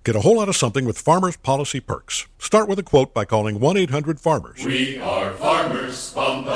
Get 0.05 0.15
a 0.15 0.21
whole 0.21 0.37
lot 0.37 0.49
of 0.49 0.55
something 0.55 0.85
with 0.85 0.99
Farmers 0.99 1.37
Policy 1.37 1.81
Perks. 1.81 2.29
Start 2.39 2.69
with 2.69 2.79
a 2.79 2.85
quote 2.85 3.13
by 3.13 3.25
calling 3.25 3.59
1 3.59 3.77
800 3.77 4.21
Farmers. 4.21 4.65
We 4.65 5.01
are 5.01 5.33
farmers. 5.33 6.13
Bum, 6.15 6.45
bum. 6.45 6.56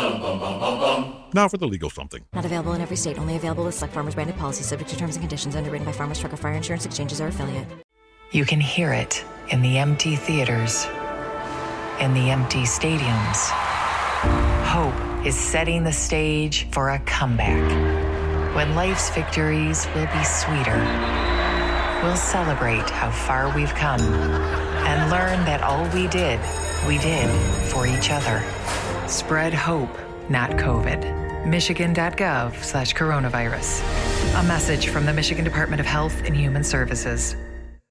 Now 1.32 1.48
for 1.48 1.58
the 1.58 1.66
legal 1.66 1.90
something. 1.90 2.24
Not 2.32 2.44
available 2.44 2.72
in 2.72 2.80
every 2.80 2.96
state. 2.96 3.18
Only 3.18 3.36
available 3.36 3.64
with 3.64 3.74
select 3.74 3.94
farmers 3.94 4.14
branded 4.14 4.36
policies 4.36 4.66
subject 4.66 4.90
to 4.90 4.96
terms 4.96 5.16
and 5.16 5.22
conditions 5.22 5.54
underwritten 5.54 5.84
by 5.84 5.92
Farmers 5.92 6.18
Truck 6.18 6.32
or 6.32 6.36
Fire 6.36 6.54
Insurance 6.54 6.86
Exchanges 6.86 7.20
or 7.20 7.28
affiliate. 7.28 7.66
You 8.32 8.44
can 8.44 8.60
hear 8.60 8.92
it 8.92 9.24
in 9.48 9.60
the 9.62 9.78
empty 9.78 10.16
theaters, 10.16 10.84
in 12.00 12.14
the 12.14 12.30
empty 12.30 12.62
stadiums. 12.62 13.50
Hope 14.64 15.26
is 15.26 15.36
setting 15.36 15.84
the 15.84 15.92
stage 15.92 16.68
for 16.70 16.90
a 16.90 16.98
comeback. 17.00 18.54
When 18.54 18.74
life's 18.74 19.10
victories 19.10 19.86
will 19.94 20.06
be 20.06 20.24
sweeter, 20.24 20.78
we'll 22.02 22.16
celebrate 22.16 22.88
how 22.90 23.10
far 23.10 23.54
we've 23.54 23.74
come 23.74 24.00
and 24.00 25.10
learn 25.10 25.44
that 25.44 25.62
all 25.62 25.84
we 25.94 26.06
did, 26.08 26.40
we 26.86 26.98
did 26.98 27.28
for 27.70 27.86
each 27.86 28.10
other. 28.10 28.42
Spread 29.08 29.52
hope, 29.52 29.90
not 30.30 30.50
COVID. 30.52 31.46
Michigan.gov 31.46 32.62
slash 32.62 32.94
coronavirus. 32.94 33.82
A 34.40 34.44
message 34.44 34.88
from 34.88 35.06
the 35.06 35.12
Michigan 35.12 35.44
Department 35.44 35.80
of 35.80 35.86
Health 35.86 36.22
and 36.24 36.36
Human 36.36 36.62
Services. 36.62 37.36